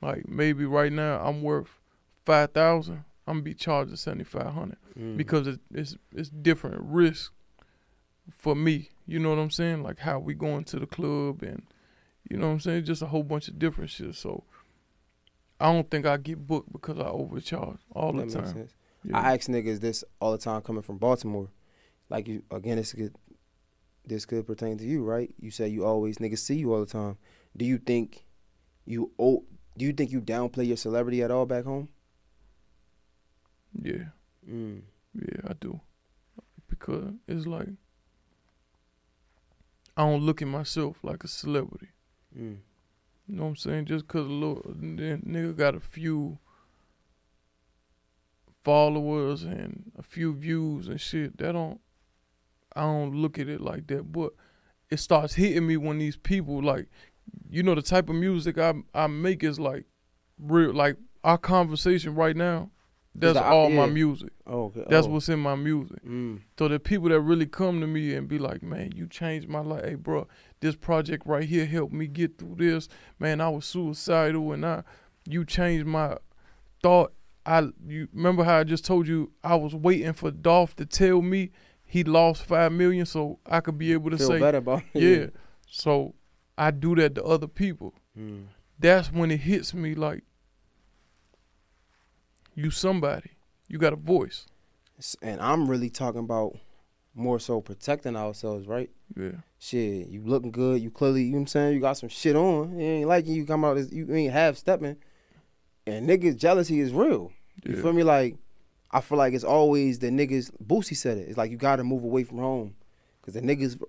[0.00, 1.78] Like maybe right now I'm worth
[2.24, 3.04] five thousand.
[3.26, 5.16] I'm gonna be charged seventy five hundred Mm.
[5.16, 7.32] because it, it's it's different risk
[8.30, 8.90] for me.
[9.06, 9.82] You know what I'm saying?
[9.82, 11.62] Like how we going to the club and
[12.30, 12.84] you know what I'm saying?
[12.84, 14.14] Just a whole bunch of different shit.
[14.14, 14.44] So
[15.60, 18.42] I don't think I get booked because I overcharge all the that time.
[18.42, 18.74] makes sense.
[19.04, 19.18] Yeah.
[19.18, 21.48] I ask niggas this all the time coming from Baltimore.
[22.08, 23.14] Like you again, this could
[24.06, 25.34] this could pertain to you, right?
[25.38, 27.18] You say you always niggas see you all the time.
[27.56, 28.24] Do you think
[28.86, 29.44] you oh
[29.76, 31.88] do you think you downplay your celebrity at all back home?
[33.72, 34.04] yeah.
[34.48, 34.82] Mm.
[35.14, 35.80] Yeah, I do.
[36.68, 37.68] Because it's like
[39.96, 41.88] I don't look at myself like a celebrity.
[42.36, 42.58] Mm.
[43.28, 43.86] You know what I'm saying?
[43.86, 46.38] Just cause a little nigga got a few
[48.64, 51.80] followers and a few views and shit, that don't
[52.74, 54.12] I don't look at it like that.
[54.12, 54.32] But
[54.90, 56.86] it starts hitting me when these people like
[57.48, 59.86] you know the type of music I I make is like
[60.38, 62.70] real like our conversation right now,
[63.14, 64.30] that's the- all my music.
[64.46, 64.84] Oh, okay.
[64.88, 65.10] That's oh.
[65.10, 66.04] what's in my music.
[66.04, 66.40] Mm.
[66.58, 69.60] So the people that really come to me and be like, man, you changed my
[69.60, 69.84] life.
[69.84, 70.26] Hey, bro,
[70.60, 72.88] this project right here helped me get through this.
[73.18, 74.82] Man, I was suicidal and I,
[75.28, 76.16] you changed my
[76.82, 77.12] thought.
[77.46, 81.22] I, you remember how I just told you I was waiting for Dolph to tell
[81.22, 81.50] me
[81.82, 85.02] he lost five million so I could be able to Feel say, better about it.
[85.02, 85.26] yeah.
[85.68, 86.14] So
[86.56, 87.94] I do that to other people.
[88.16, 88.44] Mm.
[88.78, 90.22] That's when it hits me like,
[92.54, 93.30] you somebody.
[93.68, 94.46] You got a voice.
[95.22, 96.56] And I'm really talking about
[97.14, 98.90] more so protecting ourselves, right?
[99.16, 99.32] Yeah.
[99.58, 100.80] Shit, you looking good.
[100.80, 101.74] You clearly, you know what I'm saying?
[101.74, 102.78] You got some shit on.
[102.78, 104.96] It ain't like you come out, as, you ain't half stepping.
[105.86, 107.32] And niggas, jealousy is real.
[107.64, 107.82] You Yeah.
[107.82, 108.02] feel me?
[108.02, 108.36] Like,
[108.90, 111.28] I feel like it's always the niggas, Boosie said it.
[111.28, 112.74] It's like you gotta move away from home.
[113.20, 113.80] Because the niggas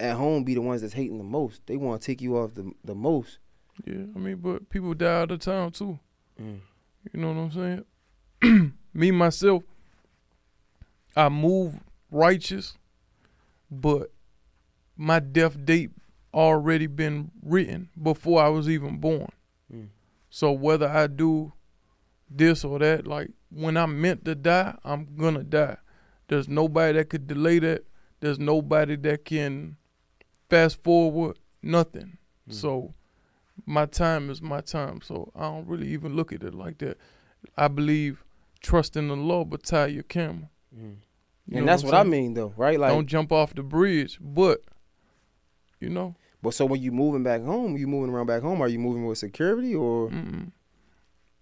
[0.00, 1.62] at home be the ones that's hating the most.
[1.66, 3.38] They wanna take you off the, the most.
[3.84, 4.04] Yeah.
[4.14, 5.98] I mean, but people die all the time too.
[6.40, 6.60] Mm.
[7.12, 7.84] You know what I'm saying?
[8.94, 9.62] Me myself,
[11.16, 11.80] I move
[12.10, 12.76] righteous,
[13.70, 14.10] but
[14.96, 15.90] my death date
[16.32, 19.28] already been written before I was even born.
[19.72, 19.88] Mm.
[20.30, 21.52] So whether I do
[22.30, 25.78] this or that, like when I'm meant to die, I'm gonna die.
[26.28, 27.86] There's nobody that could delay that.
[28.20, 29.76] There's nobody that can
[30.50, 31.38] fast forward.
[31.62, 32.18] Nothing.
[32.48, 32.54] Mm.
[32.54, 32.94] So
[33.64, 35.00] my time is my time.
[35.02, 36.98] So I don't really even look at it like that.
[37.56, 38.24] I believe
[38.66, 40.50] trust in the Lord, but tie your camera.
[40.76, 40.96] Mm.
[41.46, 42.78] You And that's I'm what I mean, though, right?
[42.78, 44.62] Like, don't jump off the bridge, but
[45.80, 48.68] you know, but so when you moving back home, you moving around back home, are
[48.68, 50.50] you moving with security or mm-mm.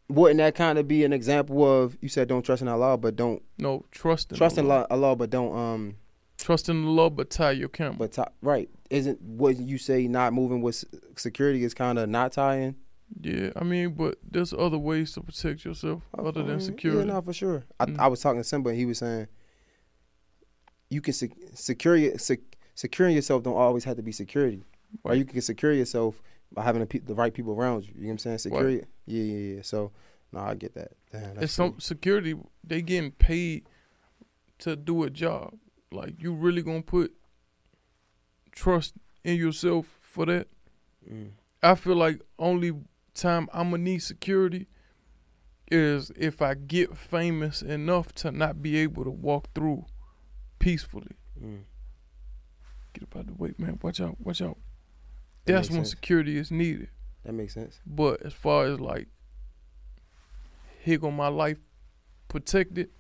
[0.09, 3.17] wouldn't that kind of be an example of you said don't trust in Allah, but
[3.17, 4.87] don't no trust in trust the in Lord.
[4.91, 5.97] Allah, Allah, but don't um,
[6.37, 7.97] Trust in the Lord, but tie your camera.
[7.97, 8.69] but ti- right?
[8.91, 10.85] Isn't what you say not moving with
[11.17, 12.77] security is kind of not tying?
[13.21, 17.07] Yeah, I mean, but there's other ways to protect yourself other than security.
[17.09, 17.65] Yeah, no, for sure.
[17.79, 17.99] I, Mm.
[17.99, 19.27] I was talking to Simba, and he was saying
[20.91, 24.65] you can sec- secure your, sec- securing yourself don't always have to be security.
[25.03, 27.93] Or you can secure yourself by having the, pe- the right people around you.
[27.97, 28.39] You know what I'm saying?
[28.39, 28.65] Secure.
[28.65, 28.85] Right.
[29.07, 29.63] Yeah, yeah, yeah.
[29.63, 29.91] So,
[30.33, 30.93] no, I get that.
[31.11, 33.67] Damn, that's and some security, they getting paid
[34.61, 35.55] to do a job.
[35.91, 37.13] Like you really gonna put
[38.53, 38.95] trust
[39.25, 40.49] in yourself for that?
[41.11, 41.31] Mm.
[41.63, 42.73] I feel like only
[43.15, 44.69] time I'm gonna need security
[45.71, 49.87] is if I get famous enough to not be able to walk through
[50.59, 51.17] peacefully.
[51.43, 51.63] Mm.
[52.93, 53.79] Get up out the way, man.
[53.83, 54.59] Watch out, watch out.
[55.45, 55.91] That That's when sense.
[55.91, 56.89] security is needed.
[57.25, 57.81] That makes sense.
[57.87, 59.09] But as far as like
[60.83, 61.59] here go my life
[62.29, 62.91] protected,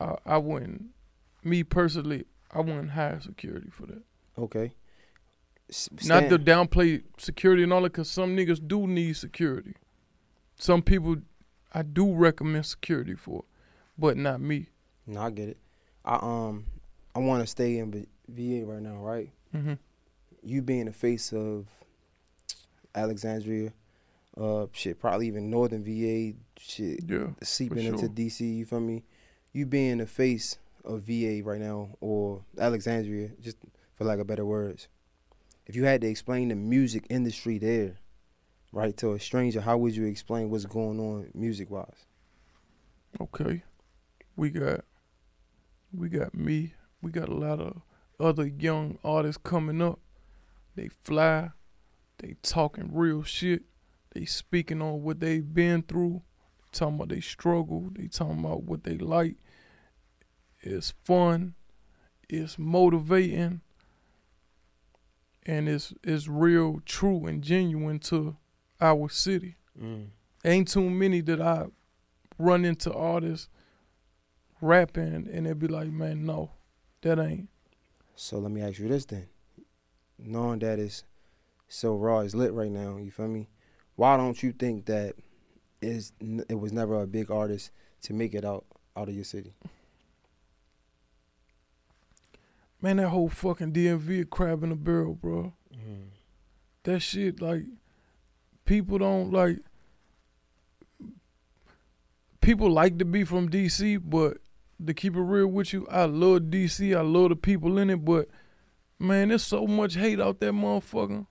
[0.00, 0.86] I, I wouldn't.
[1.44, 4.02] Me personally, I wouldn't hire security for that.
[4.36, 4.72] Okay.
[6.04, 9.74] Not to downplay security and all that, cause some niggas do need security.
[10.56, 11.16] Some people,
[11.72, 13.44] I do recommend security for,
[13.98, 14.68] but not me.
[15.06, 15.58] No, I get it.
[16.04, 16.66] I um,
[17.14, 17.90] I want to stay in
[18.28, 19.30] VA right now, right?
[19.52, 19.74] hmm
[20.42, 21.66] You being the face of
[22.94, 23.72] Alexandria,
[24.36, 28.08] uh, shit, probably even Northern VA, shit, Yeah, seeping into.
[28.08, 28.40] DC.
[28.56, 29.04] You feel me?
[29.52, 33.56] You being the face of VA right now, or Alexandria, just
[33.94, 34.88] for lack of better words.
[35.70, 38.00] If you had to explain the music industry there,
[38.72, 42.06] right, to a stranger, how would you explain what's going on music wise?
[43.20, 43.62] okay.
[44.34, 44.80] We got,
[45.92, 46.74] we got me.
[47.00, 47.82] We got a lot of
[48.18, 50.00] other young artists coming up.
[50.74, 51.50] They fly,
[52.18, 53.62] they talking real shit,
[54.12, 56.22] they speaking on what they've been through,
[56.72, 59.36] talking about they struggle, they talking about what they like.
[60.62, 61.54] It's fun,
[62.28, 63.60] it's motivating,
[65.46, 68.36] and it's it's real, true, and genuine to
[68.80, 69.56] our city.
[69.80, 70.08] Mm.
[70.44, 71.66] Ain't too many that I
[72.38, 73.48] run into artists
[74.60, 76.50] rapping and they be like, man, no,
[77.02, 77.48] that ain't.
[78.16, 79.26] So let me ask you this then.
[80.18, 81.04] Knowing that it's
[81.68, 83.48] so raw, it's lit right now, you feel me?
[83.96, 85.14] Why don't you think that
[85.80, 86.12] is
[86.48, 87.70] it was never a big artist
[88.02, 88.64] to make it out
[88.96, 89.54] out of your city?
[92.82, 95.52] Man, that whole fucking DMV a crab in a barrel, bro.
[95.74, 96.08] Mm-hmm.
[96.84, 97.64] That shit, like,
[98.64, 99.58] people don't like.
[102.40, 104.38] People like to be from DC, but
[104.84, 106.96] to keep it real with you, I love DC.
[106.96, 108.28] I love the people in it, but
[108.98, 111.26] man, there's so much hate out there, motherfucker.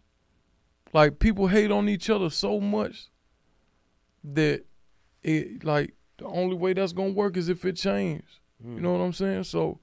[0.93, 3.07] Like people hate on each other so much
[4.23, 4.65] that
[5.23, 8.39] it like the only way that's gonna work is if it changes.
[8.63, 8.81] You mm.
[8.81, 9.43] know what I'm saying?
[9.43, 9.79] So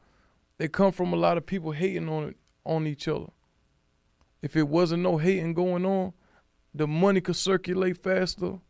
[0.59, 3.31] they come from a lot of people hating on it on each other.
[4.43, 6.13] If it wasn't no hating going on,
[6.75, 8.47] the money could circulate faster.
[8.47, 8.61] A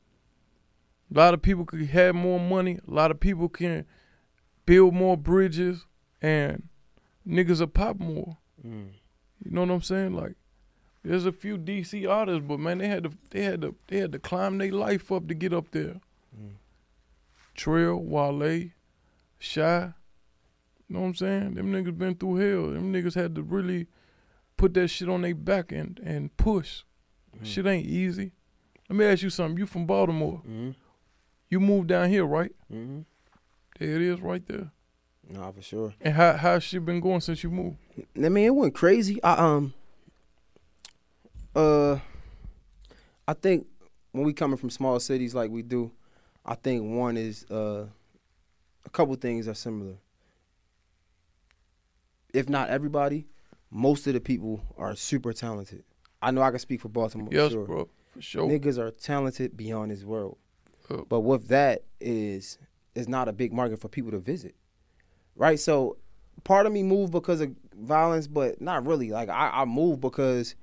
[1.11, 2.78] lot of people could have more money.
[2.87, 3.84] A lot of people can
[4.64, 5.87] build more bridges,
[6.20, 6.68] and
[7.26, 8.39] niggas will pop more.
[8.66, 8.89] Mm.
[9.45, 10.14] You know what I'm saying?
[10.14, 10.34] Like,
[11.05, 14.12] there's a few DC artists, but man, they had to they had to they had
[14.12, 16.01] to climb their life up to get up there.
[16.37, 16.55] Mm.
[17.55, 18.70] Trel, Wale,
[19.39, 19.93] Shy.
[20.89, 21.55] You know what I'm saying?
[21.55, 22.70] Them niggas been through hell.
[22.70, 23.89] Them niggas had to really
[24.57, 26.82] put that shit on their back and and push.
[27.37, 27.47] Mm.
[27.47, 28.32] Shit ain't easy.
[28.89, 29.59] Let me ask you something.
[29.59, 30.43] You from Baltimore?
[30.47, 30.70] Mm-hmm.
[31.51, 32.53] You moved down here, right?
[32.72, 33.01] Mm-hmm.
[33.78, 34.70] There it is, right there.
[35.28, 35.95] Nah, for sure.
[36.01, 37.76] And how how shit been going since you moved?
[38.16, 39.22] I mean, it went crazy.
[39.22, 39.74] I um,
[41.55, 41.99] uh,
[43.26, 43.66] I think
[44.12, 45.91] when we coming from small cities like we do,
[46.45, 47.87] I think one is uh,
[48.84, 49.95] a couple things are similar.
[52.37, 53.28] If not everybody,
[53.70, 55.84] most of the people are super talented.
[56.20, 57.28] I know I can speak for Baltimore.
[57.32, 57.64] yes, sure.
[57.64, 58.47] bro, for sure.
[58.47, 60.37] Niggas are talented beyond this world.
[60.91, 62.59] Uh, But with that is
[62.95, 64.55] is not a big market for people to visit.
[65.34, 65.59] Right?
[65.59, 65.97] So
[66.45, 69.11] part of me moved because of violence, but not really.
[69.11, 70.57] Like I, I moved because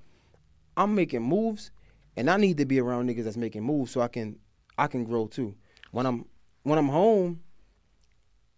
[0.78, 1.72] I'm making moves
[2.16, 4.38] and I need to be around niggas that's making moves so I can
[4.78, 5.56] I can grow too.
[5.92, 6.26] When I'm
[6.62, 7.42] when I'm home,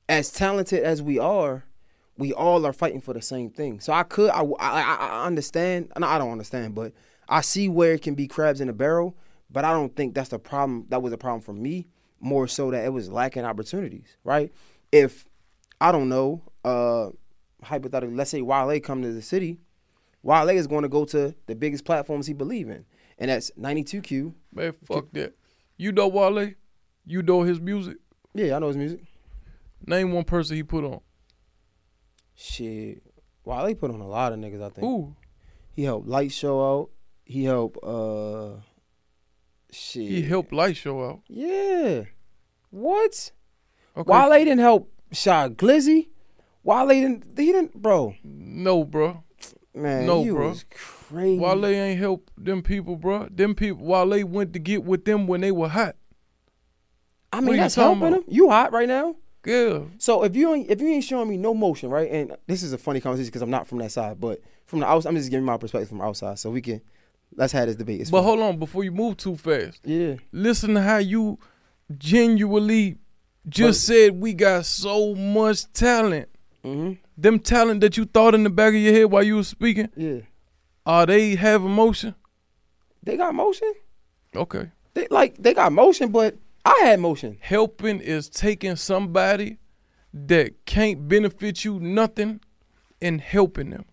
[0.10, 1.64] as talented as we are,
[2.18, 3.80] we all are fighting for the same thing.
[3.80, 5.92] So I could I I, I- understand.
[6.00, 6.94] No, I don't understand, but
[7.28, 9.18] I see where it can be crabs in a barrel.
[9.52, 10.86] But I don't think that's the problem.
[10.90, 11.88] That was a problem for me.
[12.20, 14.18] More so that it was lacking opportunities.
[14.24, 14.52] Right?
[14.92, 15.28] If
[15.80, 17.10] I don't know, uh,
[17.62, 19.60] hypothetically, let's say Wale come to the city,
[20.24, 22.86] Wale is going to go to the biggest platforms he believe in,
[23.20, 24.34] and that's 92Q.
[24.54, 25.36] man, fuck that.
[25.78, 26.52] You know Wale?
[27.06, 27.98] You know his music?
[28.34, 29.02] Yeah, I know his music.
[29.86, 31.02] Name one person he put on.
[32.36, 33.02] Shit,
[33.46, 34.62] Wale put on a lot of niggas.
[34.62, 34.86] I think.
[34.86, 35.16] Ooh,
[35.74, 36.90] He helped Lightshow out.
[37.24, 38.58] He helped uh
[39.72, 40.04] shit.
[40.10, 41.22] he helped Lightshow out.
[41.28, 42.04] Yeah.
[42.70, 43.32] What?
[43.98, 44.12] Okay.
[44.12, 46.10] Wale didn't help Shy Glizzy.
[46.64, 48.16] Wale didn't he didn't bro.
[48.24, 49.24] No, bro.
[49.74, 50.50] Man, No, bro.
[50.50, 51.38] was crazy.
[51.40, 53.28] Wale ain't help them people, bro.
[53.30, 55.96] Them people, Wale went to get with them when they were hot.
[57.34, 58.24] I mean that's helping about?
[58.32, 59.16] You hot right now?
[59.46, 59.80] Yeah.
[59.98, 62.10] So if you ain't if you ain't showing me no motion, right?
[62.12, 64.88] And this is a funny conversation because I'm not from that side, but from the
[64.88, 66.82] outside, I'm just giving my perspective from outside, so we can
[67.36, 68.02] let's have this debate.
[68.02, 68.24] It's But fun.
[68.26, 70.16] hold on, before you move too fast, yeah.
[70.32, 71.38] listen to how you
[71.98, 72.98] genuinely
[73.48, 76.30] just said we got so much talent.
[76.64, 76.94] Mm-hmm.
[77.18, 79.90] Them talent that you thought in the back of your head while you were speaking,
[79.96, 80.22] Yeah.
[80.86, 82.16] are they have emotion?
[83.04, 83.72] They got motion.
[84.36, 84.72] Okay.
[84.96, 86.36] They like they got motion, but
[86.66, 87.38] I had motion.
[87.40, 89.60] Helping is taking somebody
[90.12, 92.42] that can't benefit you nothing
[93.02, 93.86] and helping them.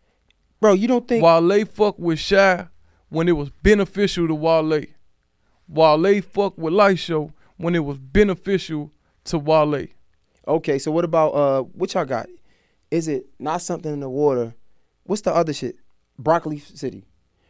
[0.61, 2.67] Bro, you don't think Wale fuck with Shy
[3.11, 4.85] when it was beneficial to Wale.
[5.69, 8.91] Wale fuck with Show when it was beneficial
[9.25, 9.89] to Wale.
[10.49, 12.29] Okay, so what about uh what y'all got?
[12.91, 14.55] Is it not something in the water?
[15.05, 15.77] What's the other shit?
[16.19, 17.05] Broccoli City.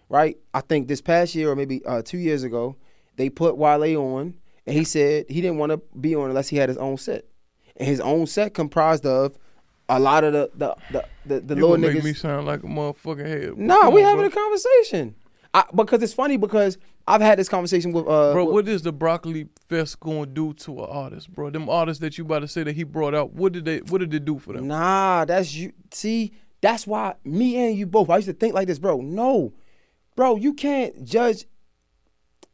[0.09, 0.37] Right?
[0.53, 2.77] I think this past year or maybe uh 2 years ago,
[3.17, 4.35] they put Wale on
[4.67, 7.25] and he said he didn't want to be on unless he had his own set.
[7.77, 9.37] And his own set comprised of
[9.89, 12.05] a lot of the the the, the, the You little gonna make niggas.
[12.05, 13.59] me sound like a motherfucking head.
[13.59, 14.41] Nah, we on, having bro.
[14.41, 15.15] a conversation.
[15.55, 18.83] I, because it's funny because I've had this conversation with uh Bro, with- what is
[18.83, 21.51] the broccoli fest gonna do to an artist, bro?
[21.51, 23.99] Them artists that you about to say that he brought out, what did they what
[23.99, 24.69] did it do for them?
[24.69, 25.73] Nah, that's you.
[25.91, 28.09] See, That's why me and you both.
[28.09, 29.01] I used to think like this, bro.
[29.01, 29.53] No,
[30.15, 31.45] bro, you can't judge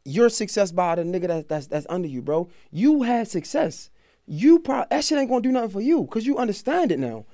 [0.09, 2.49] your success by the nigga that, that's that's under you, bro.
[2.71, 3.89] You had success.
[4.25, 7.25] You probably that shit ain't gonna do nothing for you because you understand it now.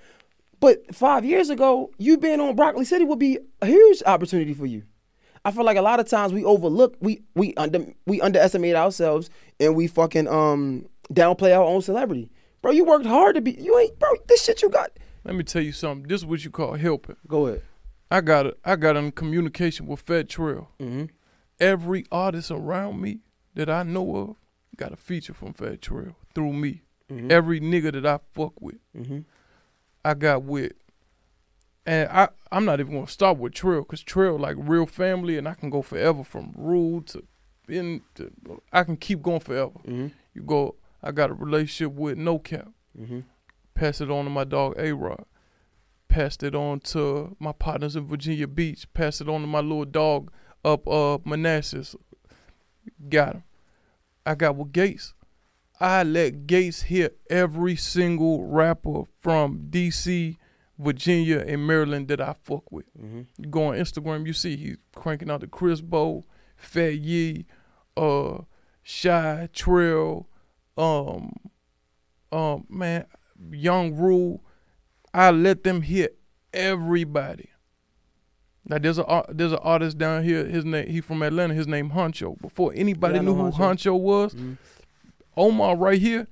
[0.60, 4.66] But five years ago, you being on Broccoli City would be a huge opportunity for
[4.66, 4.84] you.
[5.44, 9.30] I feel like a lot of times we overlook, we we under we underestimate ourselves
[9.60, 12.32] and we fucking um downplay our own celebrity.
[12.62, 14.92] Bro, you worked hard to be you ain't bro, this shit you got.
[15.24, 16.08] Let me tell you something.
[16.08, 17.16] This is what you call helping.
[17.28, 17.62] Go ahead.
[18.10, 20.70] I got a, I got in communication with Fat Trel.
[20.80, 21.06] Mm-hmm.
[21.60, 23.20] Every artist around me
[23.54, 24.36] that I know of
[24.76, 26.82] got a feature from Fat Trel through me.
[27.10, 27.32] Mhm.
[27.32, 29.20] Every nigga that I fuck with, Mm-hmm.
[30.04, 30.74] I got with.
[31.86, 35.48] And I, I'm not even gonna start with Trel, cause Trel like real family, and
[35.48, 37.24] I can go forever from Rule to
[37.70, 38.02] in.
[38.16, 38.32] To,
[38.74, 39.80] I can keep going forever.
[39.86, 40.08] Mm-hmm.
[40.34, 40.76] You go.
[41.04, 42.70] I got a relationship with No Cap.
[43.00, 43.20] Mm-hmm.
[43.76, 45.26] Passed it on to my dog A Rod.
[46.08, 48.92] Passed it on to my partners in Virginia Beach.
[48.96, 50.32] Passed it on to my little dog
[50.66, 51.96] up uh Manassas.
[53.10, 53.44] Got him.
[54.26, 55.14] I got with Gates.
[55.80, 60.38] I let Gates hear every single rapper from DC,
[60.80, 62.86] Virginia, and Maryland that I fuck with.
[62.98, 63.22] Mm-hmm.
[63.38, 66.24] You go on Instagram, you see he's cranking out the Chris Bow,
[66.56, 67.46] Fat Yee,
[67.98, 68.40] uh,
[68.84, 70.28] Shy, Trel,
[70.78, 71.34] um,
[72.32, 73.06] um, man,
[73.52, 74.44] Young Rule.
[75.14, 76.10] I let them hear
[76.54, 77.50] everybody.
[78.68, 80.46] Now there's a there's an artist down here.
[80.46, 81.54] His name he from Atlanta.
[81.54, 82.40] His name Honcho.
[82.42, 84.54] Before anybody Yeah, knew who Honcho was, Mm-hmm.
[85.38, 86.28] Omar right here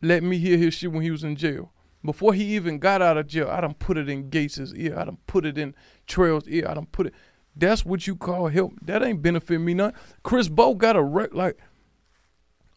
[0.00, 1.72] let me hear his shit when he was in jail.
[2.04, 4.98] Before he even got out of jail, I done put it in Gates's ear.
[4.98, 5.76] I done put it in
[6.08, 6.66] Trel's ear.
[6.68, 7.14] I done put it.
[7.54, 8.72] That's what you call help.
[8.82, 9.92] That ain't benefit me none.
[10.24, 11.58] Chris Bo got a rec like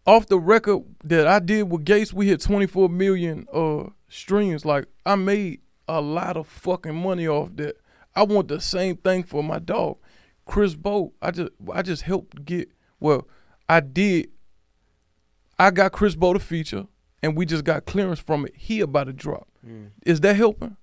[0.06, 2.14] off the record that I did with Gates.
[2.14, 4.64] We hit 24 million uh streams.
[4.66, 7.78] Like I made a lot of fucking money off that.
[8.16, 9.98] I want the same thing for my dog,
[10.46, 11.14] Chris Bo.
[11.22, 12.70] I just I just helped get.
[13.00, 13.28] Well,
[13.68, 14.30] I did
[15.58, 16.88] I got Chris Bo to feature,
[17.24, 18.54] and we just got clearance from it.
[18.56, 19.48] He about to drop.
[19.66, 19.90] Mm.
[20.06, 20.76] Is that helping?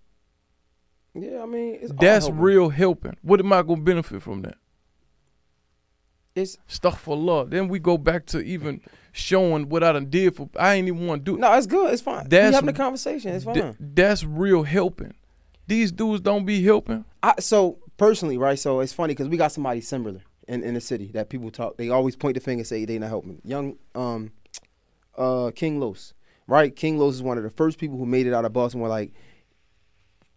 [1.15, 2.41] Yeah, I mean, it's all That's helping.
[2.41, 3.17] real helping.
[3.23, 4.57] What am I gonna benefit from that?
[6.35, 7.51] It's Stuff for love.
[7.51, 8.81] Then we go back to even
[9.13, 10.49] showing what I done did for.
[10.59, 11.39] I ain't even want to do.
[11.39, 11.93] no, it's good.
[11.93, 12.29] It's fine.
[12.29, 13.33] That's- we having a conversation.
[13.35, 13.55] It's fine.
[13.55, 15.13] Th- that's real helping.
[15.67, 17.05] These dudes don't be helping.
[17.23, 18.59] I, so personally, right?
[18.59, 21.77] So it's funny because we got somebody similar in, in the city that people talk.
[21.77, 23.41] They always point the finger and say they not helping.
[23.45, 24.33] Young, um,
[25.17, 26.15] uh, King Los,
[26.47, 26.75] right?
[26.75, 29.13] King Los is one of the first people who made it out of Baltimore, like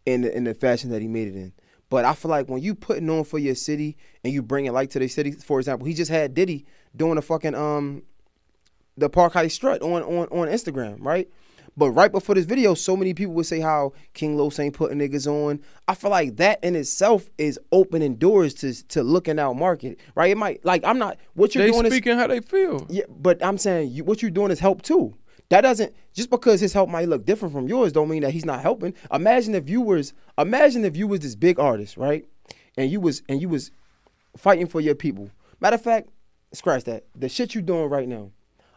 [0.05, 1.53] in the, in the fashion that he made it in.
[1.89, 4.71] But I feel like when you putting on for your city and you bring it
[4.71, 6.65] like to the city, for example, he just had Diddy
[6.95, 8.03] doing a fucking um
[8.97, 11.29] the Park High strut on on on Instagram, right?
[11.77, 14.99] But right before this video, so many people would say how King Los ain't putting
[14.99, 15.59] niggas on.
[15.87, 20.31] I feel like that in itself is opening doors to to looking out market, right?
[20.31, 22.85] It might like I'm not what you're They doing is speaking how they feel.
[22.89, 25.15] yeah, but I'm saying you, what you're doing is help too.
[25.49, 28.45] That doesn't just because his help might look different from yours don't mean that he's
[28.45, 28.93] not helping.
[29.11, 32.25] Imagine if you was imagine if you was this big artist, right?
[32.77, 33.71] And you was and you was
[34.37, 35.29] fighting for your people.
[35.59, 36.09] Matter of fact,
[36.53, 37.03] scratch that.
[37.15, 38.31] The shit you're doing right now.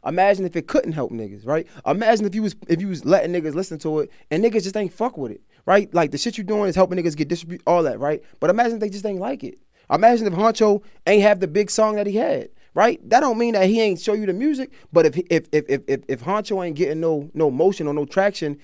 [0.05, 1.67] Imagine if it couldn't help niggas, right?
[1.87, 4.77] Imagine if you was if you was letting niggas listen to it and niggas just
[4.77, 5.93] ain't fuck with it, right?
[5.93, 8.23] Like the shit you doing is helping niggas get distribute all that, right?
[8.41, 9.59] But imagine if they just ain't like it.
[9.91, 13.01] Imagine if Honcho ain't have the big song that he had, right?
[13.09, 15.83] That don't mean that he ain't show you the music, but if if if if
[15.89, 18.59] if, if Honcho ain't getting no no motion or no traction,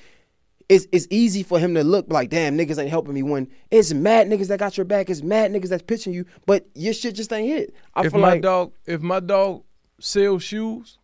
[0.68, 3.92] it's it's easy for him to look like, damn, niggas ain't helping me when it's
[3.92, 7.14] mad niggas that got your back, it's mad niggas that's pitching you, but your shit
[7.14, 7.74] just ain't hit.
[7.94, 9.62] I if feel my like dog, if my dog
[9.98, 10.98] sells shoes,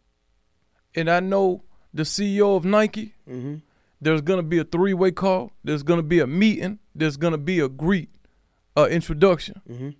[0.94, 1.62] and I know
[1.94, 3.62] the CEO of Nike, Mhm.
[4.00, 5.52] there's gonna be a three way call.
[5.64, 6.78] There's gonna be a meeting.
[6.94, 8.08] There's gonna be a greet,
[8.76, 9.60] uh, introduction.
[9.68, 9.94] Mhm.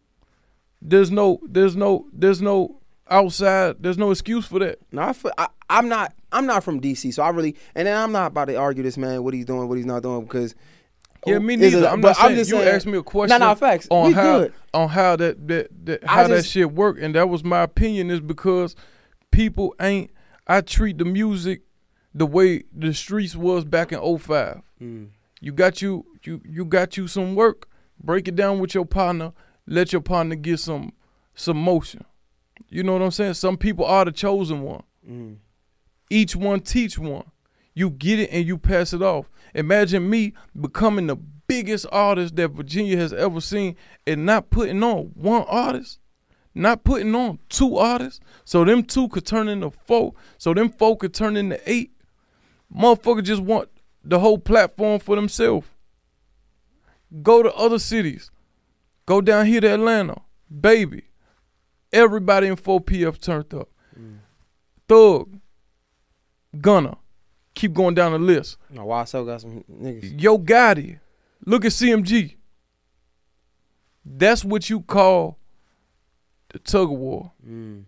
[0.83, 2.77] There's no, there's no, there's no
[3.11, 3.77] outside.
[3.81, 4.79] There's no excuse for that.
[4.93, 7.97] No, I, feel, I I'm not I'm not from DC, so I really and then
[7.97, 10.55] I'm not about to argue this man what he's doing, what he's not doing because
[11.27, 11.87] Yeah, me neither.
[11.87, 12.37] I'm but not saying.
[12.37, 13.39] just you saying- asked me a question.
[13.39, 13.87] No, no, facts.
[13.91, 14.53] on We how good.
[14.73, 18.11] on how that that, that I how that shit work, and that was my opinion.
[18.11, 18.75] Is because
[19.31, 20.11] people ain't.
[20.51, 21.63] I treat the music
[22.13, 24.63] the way the streets was back in 05.
[24.83, 25.11] Mm.
[25.41, 27.69] You got you you you got you some work.
[28.03, 29.33] Break it down with your partner.
[29.69, 30.93] Let your partner get some
[31.37, 32.05] some motion.
[32.69, 33.35] You know what I'm saying?
[33.35, 34.83] Some people are the chosen one.
[35.09, 35.37] Mm.
[36.11, 37.31] Each one teach one.
[37.73, 39.31] You get it and you pass it off.
[39.55, 45.13] Imagine me becoming the biggest artist that Virginia has ever seen and not putting on
[45.15, 46.01] one artist,
[46.55, 50.97] not putting on two artists, so them two could turn into four, so them four
[50.97, 51.93] could turn into eight.
[52.75, 53.69] Motherfucker just want
[54.05, 55.67] the whole platform for themselves.
[57.23, 58.31] Go to other cities.
[59.07, 60.23] Go down here to Atlanta.
[60.49, 61.05] Baby.
[61.93, 63.69] Everybody in 4PF turned up.
[64.89, 65.41] Thug.
[66.61, 66.99] Gunna.
[67.55, 68.57] Keep going down the list.
[68.71, 70.21] No, YSL got some niggas.
[70.21, 71.01] Yo Gotti.
[71.45, 72.37] Look at CMG.
[74.05, 75.40] That's what you call
[76.53, 77.33] the tug of war.
[77.47, 77.85] Mm.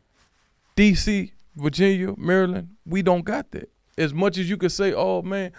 [0.76, 3.70] DC, Virginia, Maryland, we don't got that.
[3.98, 5.52] As much as you could say, oh man,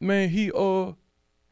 [0.00, 0.92] man, he uh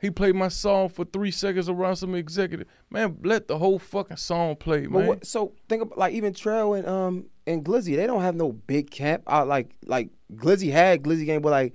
[0.00, 2.66] he played my song for three seconds around some executive.
[2.90, 5.06] Man, let the whole fucking song play, man.
[5.06, 8.52] what, so think about like even Trel and um and Glizzy, they don't have no
[8.52, 9.22] big camp.
[9.26, 11.74] I like like Glizzy had Glizzy game, but like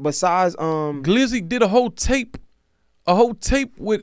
[0.00, 2.36] besides um Glizzy did a whole tape,
[3.06, 4.02] a whole tape with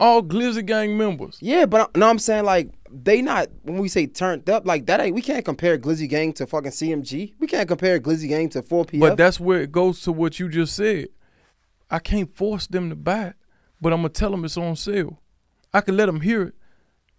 [0.00, 1.38] all Glizzy gang members.
[1.40, 4.86] yeah, but I- no, I'm saying like they not when we say turned up like
[4.86, 7.34] that ain't we can't compare Glizzy gang to fucking CMG.
[7.38, 9.00] We can't compare Glizzy gang to 4PF.
[9.00, 11.08] But that's where it goes to what you just said.
[11.90, 13.34] I can't force them to buy it,
[13.80, 15.20] but I'm gonna tell them it's on sale.
[15.72, 16.54] I can let them hear it.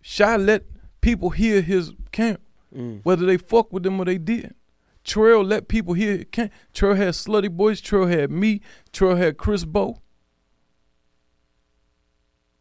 [0.01, 0.63] Shy let
[1.01, 2.41] people hear his camp,
[2.75, 3.01] Mm.
[3.03, 4.55] whether they fuck with them or they didn't.
[5.03, 6.51] Trel let people hear his camp.
[6.73, 7.81] Trel had Slutty Boys.
[7.81, 8.61] Trel had me.
[8.93, 10.01] Trel had Chris Bo.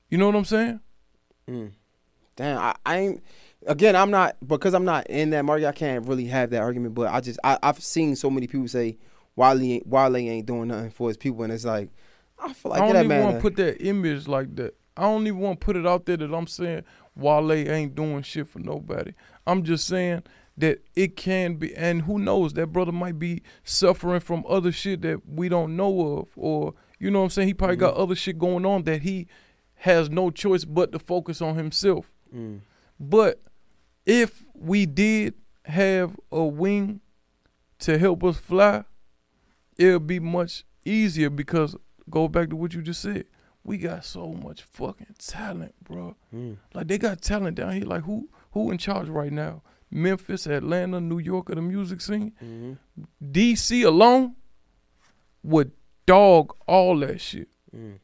[0.09, 0.81] You know what I'm saying?
[1.49, 1.73] Mm.
[2.39, 3.23] Damn, I, I ain't.
[3.67, 5.67] Again, I'm not because I'm not in that market.
[5.67, 6.95] I can't really have that argument.
[6.95, 8.97] But I just I, I've seen so many people say
[9.35, 11.91] Wale ain't, Wale ain't doing nothing for his people, and it's like
[12.39, 14.75] I feel like I don't that even want to put that image like that.
[14.97, 16.85] I don't even want to put it out there that I'm saying
[17.17, 19.13] Wale ain't doing shit for nobody.
[19.45, 20.23] I'm just saying
[20.59, 25.03] that it can be, and who knows, that brother might be suffering from other shit
[25.03, 27.49] that we don't know of, or you know what I'm saying.
[27.49, 28.03] He probably got Mm-hmm.
[28.03, 29.27] other shit going on that he
[29.83, 32.11] has no choice but to focus on himself.
[32.35, 32.61] Mm.
[32.99, 33.41] But
[34.07, 37.01] if we did have a wing
[37.81, 38.85] to help us fly,
[39.77, 41.77] it'll be much easier because
[42.11, 43.25] go back to what you just said.
[43.65, 46.17] We got so much fucking talent, bro.
[46.35, 46.57] Mm.
[46.75, 47.85] Like they got talent down here.
[47.85, 49.63] Like who who in charge right now?
[49.91, 52.33] Memphis, Atlanta, New York of the music scene.
[52.43, 52.79] Mhm.
[53.23, 54.37] DC alone
[55.43, 55.73] would
[56.07, 57.49] dog all that shit.
[57.75, 57.99] Mm.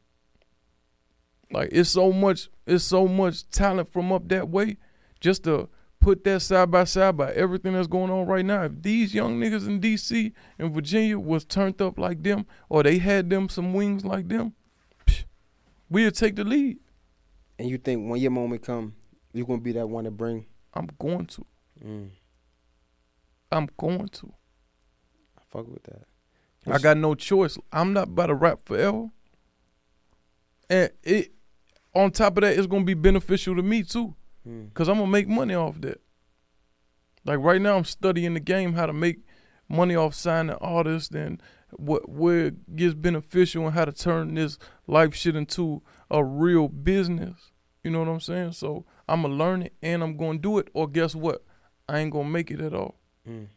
[1.55, 4.77] Like it's so much, it's so much talent from up that way.
[5.21, 5.69] Just to
[6.01, 8.65] put that side by side by everything that's going on right now.
[8.65, 12.99] If these young niggas in DC and Virginia was turned up like them, or they
[12.99, 14.55] had them some wings like them,
[15.07, 15.25] psh,
[15.89, 16.79] we'd take the lead.
[17.59, 18.95] And you think when your moment come,
[19.33, 20.47] you're gonna be that one to bring.
[20.75, 21.47] I'm going to.
[21.83, 22.11] Mm.
[23.53, 24.35] I'm going to.
[25.39, 26.03] I fuck with that.
[26.67, 27.57] I got no choice.
[27.73, 29.11] I'm not about to rap forever.
[30.69, 31.34] And it
[31.95, 34.15] on top of that, it's gonna be beneficial to me too.
[34.47, 34.73] Mm.
[34.75, 36.01] Cause I'm gonna make money off that.
[37.25, 39.21] Like right now, I'm studying the game how to make
[39.69, 44.59] money off signing artists and what where it gets beneficial and how to turn this
[44.87, 47.53] life shit into a real business.
[47.83, 48.53] You know what I'm saying?
[48.53, 50.69] So I'm gonna learn it and I'm gonna do it.
[50.75, 51.45] Or guess what?
[51.89, 52.97] I ain't gonna make it at all.
[53.29, 53.49] Mm.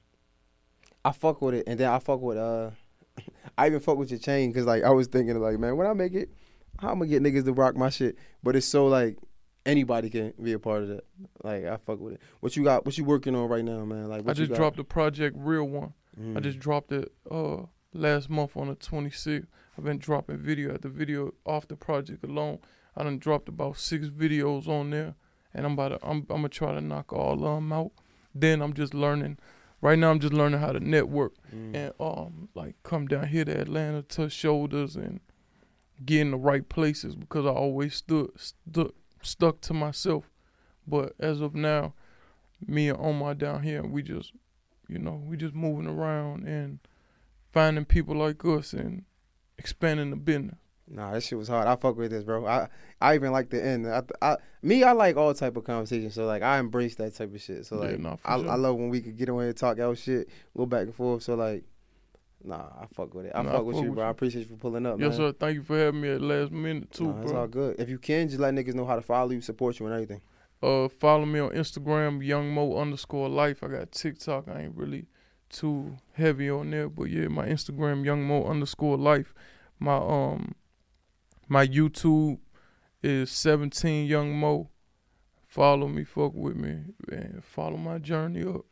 [1.04, 2.72] I fuck with it, and then I fuck with uh,
[3.58, 5.94] I even fuck with your chain because like I was thinking like, man, when I
[5.94, 6.30] make it,
[6.80, 8.18] how I'm gonna get niggas to rock my shit?
[8.44, 9.18] But it's so like
[9.66, 11.06] anybody can be a part of that.
[11.44, 12.22] Like I fuck with it.
[12.40, 12.86] What you got?
[12.86, 14.08] What you working on right now, man?
[14.10, 15.94] Like I just dropped the project Real One.
[16.18, 16.42] I Mm.
[16.42, 17.64] just dropped it uh
[17.94, 19.46] last month on the 26th.
[19.78, 22.58] I've been dropping video after video off the project alone.
[22.96, 25.14] I done dropped about six videos on there,
[25.54, 27.92] and I'm about to I'm I'm gonna try to knock all of them out.
[28.34, 29.38] Then I'm just learning.
[29.80, 31.76] Right now I'm just learning how to network Mm.
[31.76, 35.20] and um like come down here to Atlanta, touch shoulders, and
[36.06, 40.30] get in the right places because I always stood stuck stuck to myself.
[40.88, 41.94] But as of now,
[42.66, 44.34] me and Omar down here, we just
[44.88, 46.80] you know, we just moving around and
[47.52, 49.04] finding people like us and
[49.58, 50.58] expanding the business.
[50.90, 51.68] Nah, that shit was hard.
[51.68, 52.46] I fuck with this, bro.
[52.46, 52.70] I
[53.02, 53.86] I even like the end.
[53.88, 56.10] I, I me, I like all type of conversation.
[56.12, 57.66] So like, I embrace that type of shit.
[57.66, 58.50] So Yeah, like, nah, I, sure.
[58.50, 61.24] I love when we could get away and talk out shit, go back and forth.
[61.24, 61.66] So like,
[62.48, 63.34] nah, I fuck with it.
[63.36, 64.04] I Nah, fuck with you, bro.
[64.04, 64.08] you.
[64.08, 65.18] I appreciate you for pulling up, yes, man.
[65.18, 65.32] sir.
[65.34, 67.80] Thank you for having me at last minute too, Nah, it's all good.
[67.80, 70.22] If you can, just let niggas know how to follow you, support you, and everything.
[70.62, 73.64] Uh, follow me on Instagram, Young Moe underscore Life.
[73.64, 74.48] I got TikTok.
[74.48, 75.06] I ain't really
[75.50, 79.34] too heavy on there, but yeah, my Instagram, Young Moe underscore Life.
[79.80, 80.56] My um,
[81.48, 82.40] my YouTube
[83.04, 84.70] is 17 Young Moe.
[85.48, 86.80] Follow me, fuck with me,
[87.12, 88.66] and follow my journey up.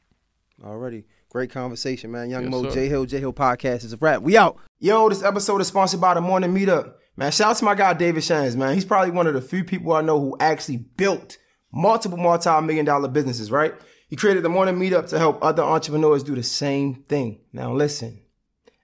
[0.63, 1.05] Already.
[1.35, 2.29] Great conversation, man.
[2.29, 2.71] Young Yes, Moe, sir.
[2.71, 4.21] Jay Hill, Jay Hill Podcast is a wrap.
[4.21, 4.57] We out.
[4.79, 6.93] Yo, this episode is sponsored by the Morning Meetup.
[7.17, 8.73] Man, shout out to my guy David Shands, man.
[8.73, 11.37] He's probably one of the few people I know who actually built
[11.73, 13.73] multiple multi-million dollar businesses, right?
[14.07, 17.41] He created the Morning Meetup to help other entrepreneurs do the same thing.
[17.51, 18.21] Now listen,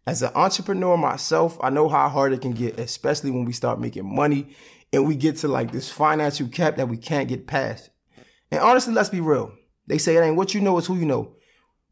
[0.06, 3.80] as an entrepreneur myself, I know how hard it can get, especially when we start
[3.80, 4.50] making money
[4.92, 7.92] and we get to like this financial cap that we can't get past.
[8.52, 9.54] And honestly, let's be real.
[9.88, 11.38] They say it ain't what you know, it's who you know.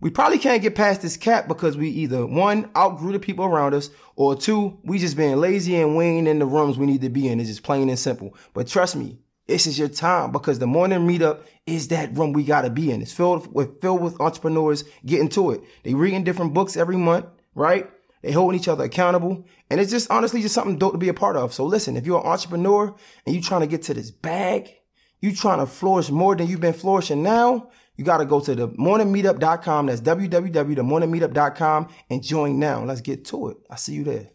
[0.01, 3.73] We probably can't get past this cap because we either one outgrew the people around
[3.73, 7.01] us, or two, we just being lazy and we ain't in the rooms we need
[7.01, 7.39] to be in.
[7.39, 8.35] It's just plain and simple.
[8.53, 12.43] But trust me, this is your time because the morning meetup is that room we
[12.43, 13.01] gotta be in.
[13.01, 15.61] It's filled with filled with entrepreneurs getting to it.
[15.83, 17.25] They reading different books every month,
[17.55, 17.89] right?
[18.21, 19.45] They holding each other accountable.
[19.69, 21.53] And it's just honestly just something dope to be a part of.
[21.53, 22.95] So listen, if you're an entrepreneur
[23.25, 24.69] and you trying to get to this bag,
[25.21, 27.69] you trying to flourish more than you've been flourishing now,
[27.99, 29.87] you got to go to the morningmeetup.com.
[29.87, 32.85] That's www.themorningmeetup.com and join now.
[32.85, 33.57] Let's get to it.
[33.69, 34.29] I see you there.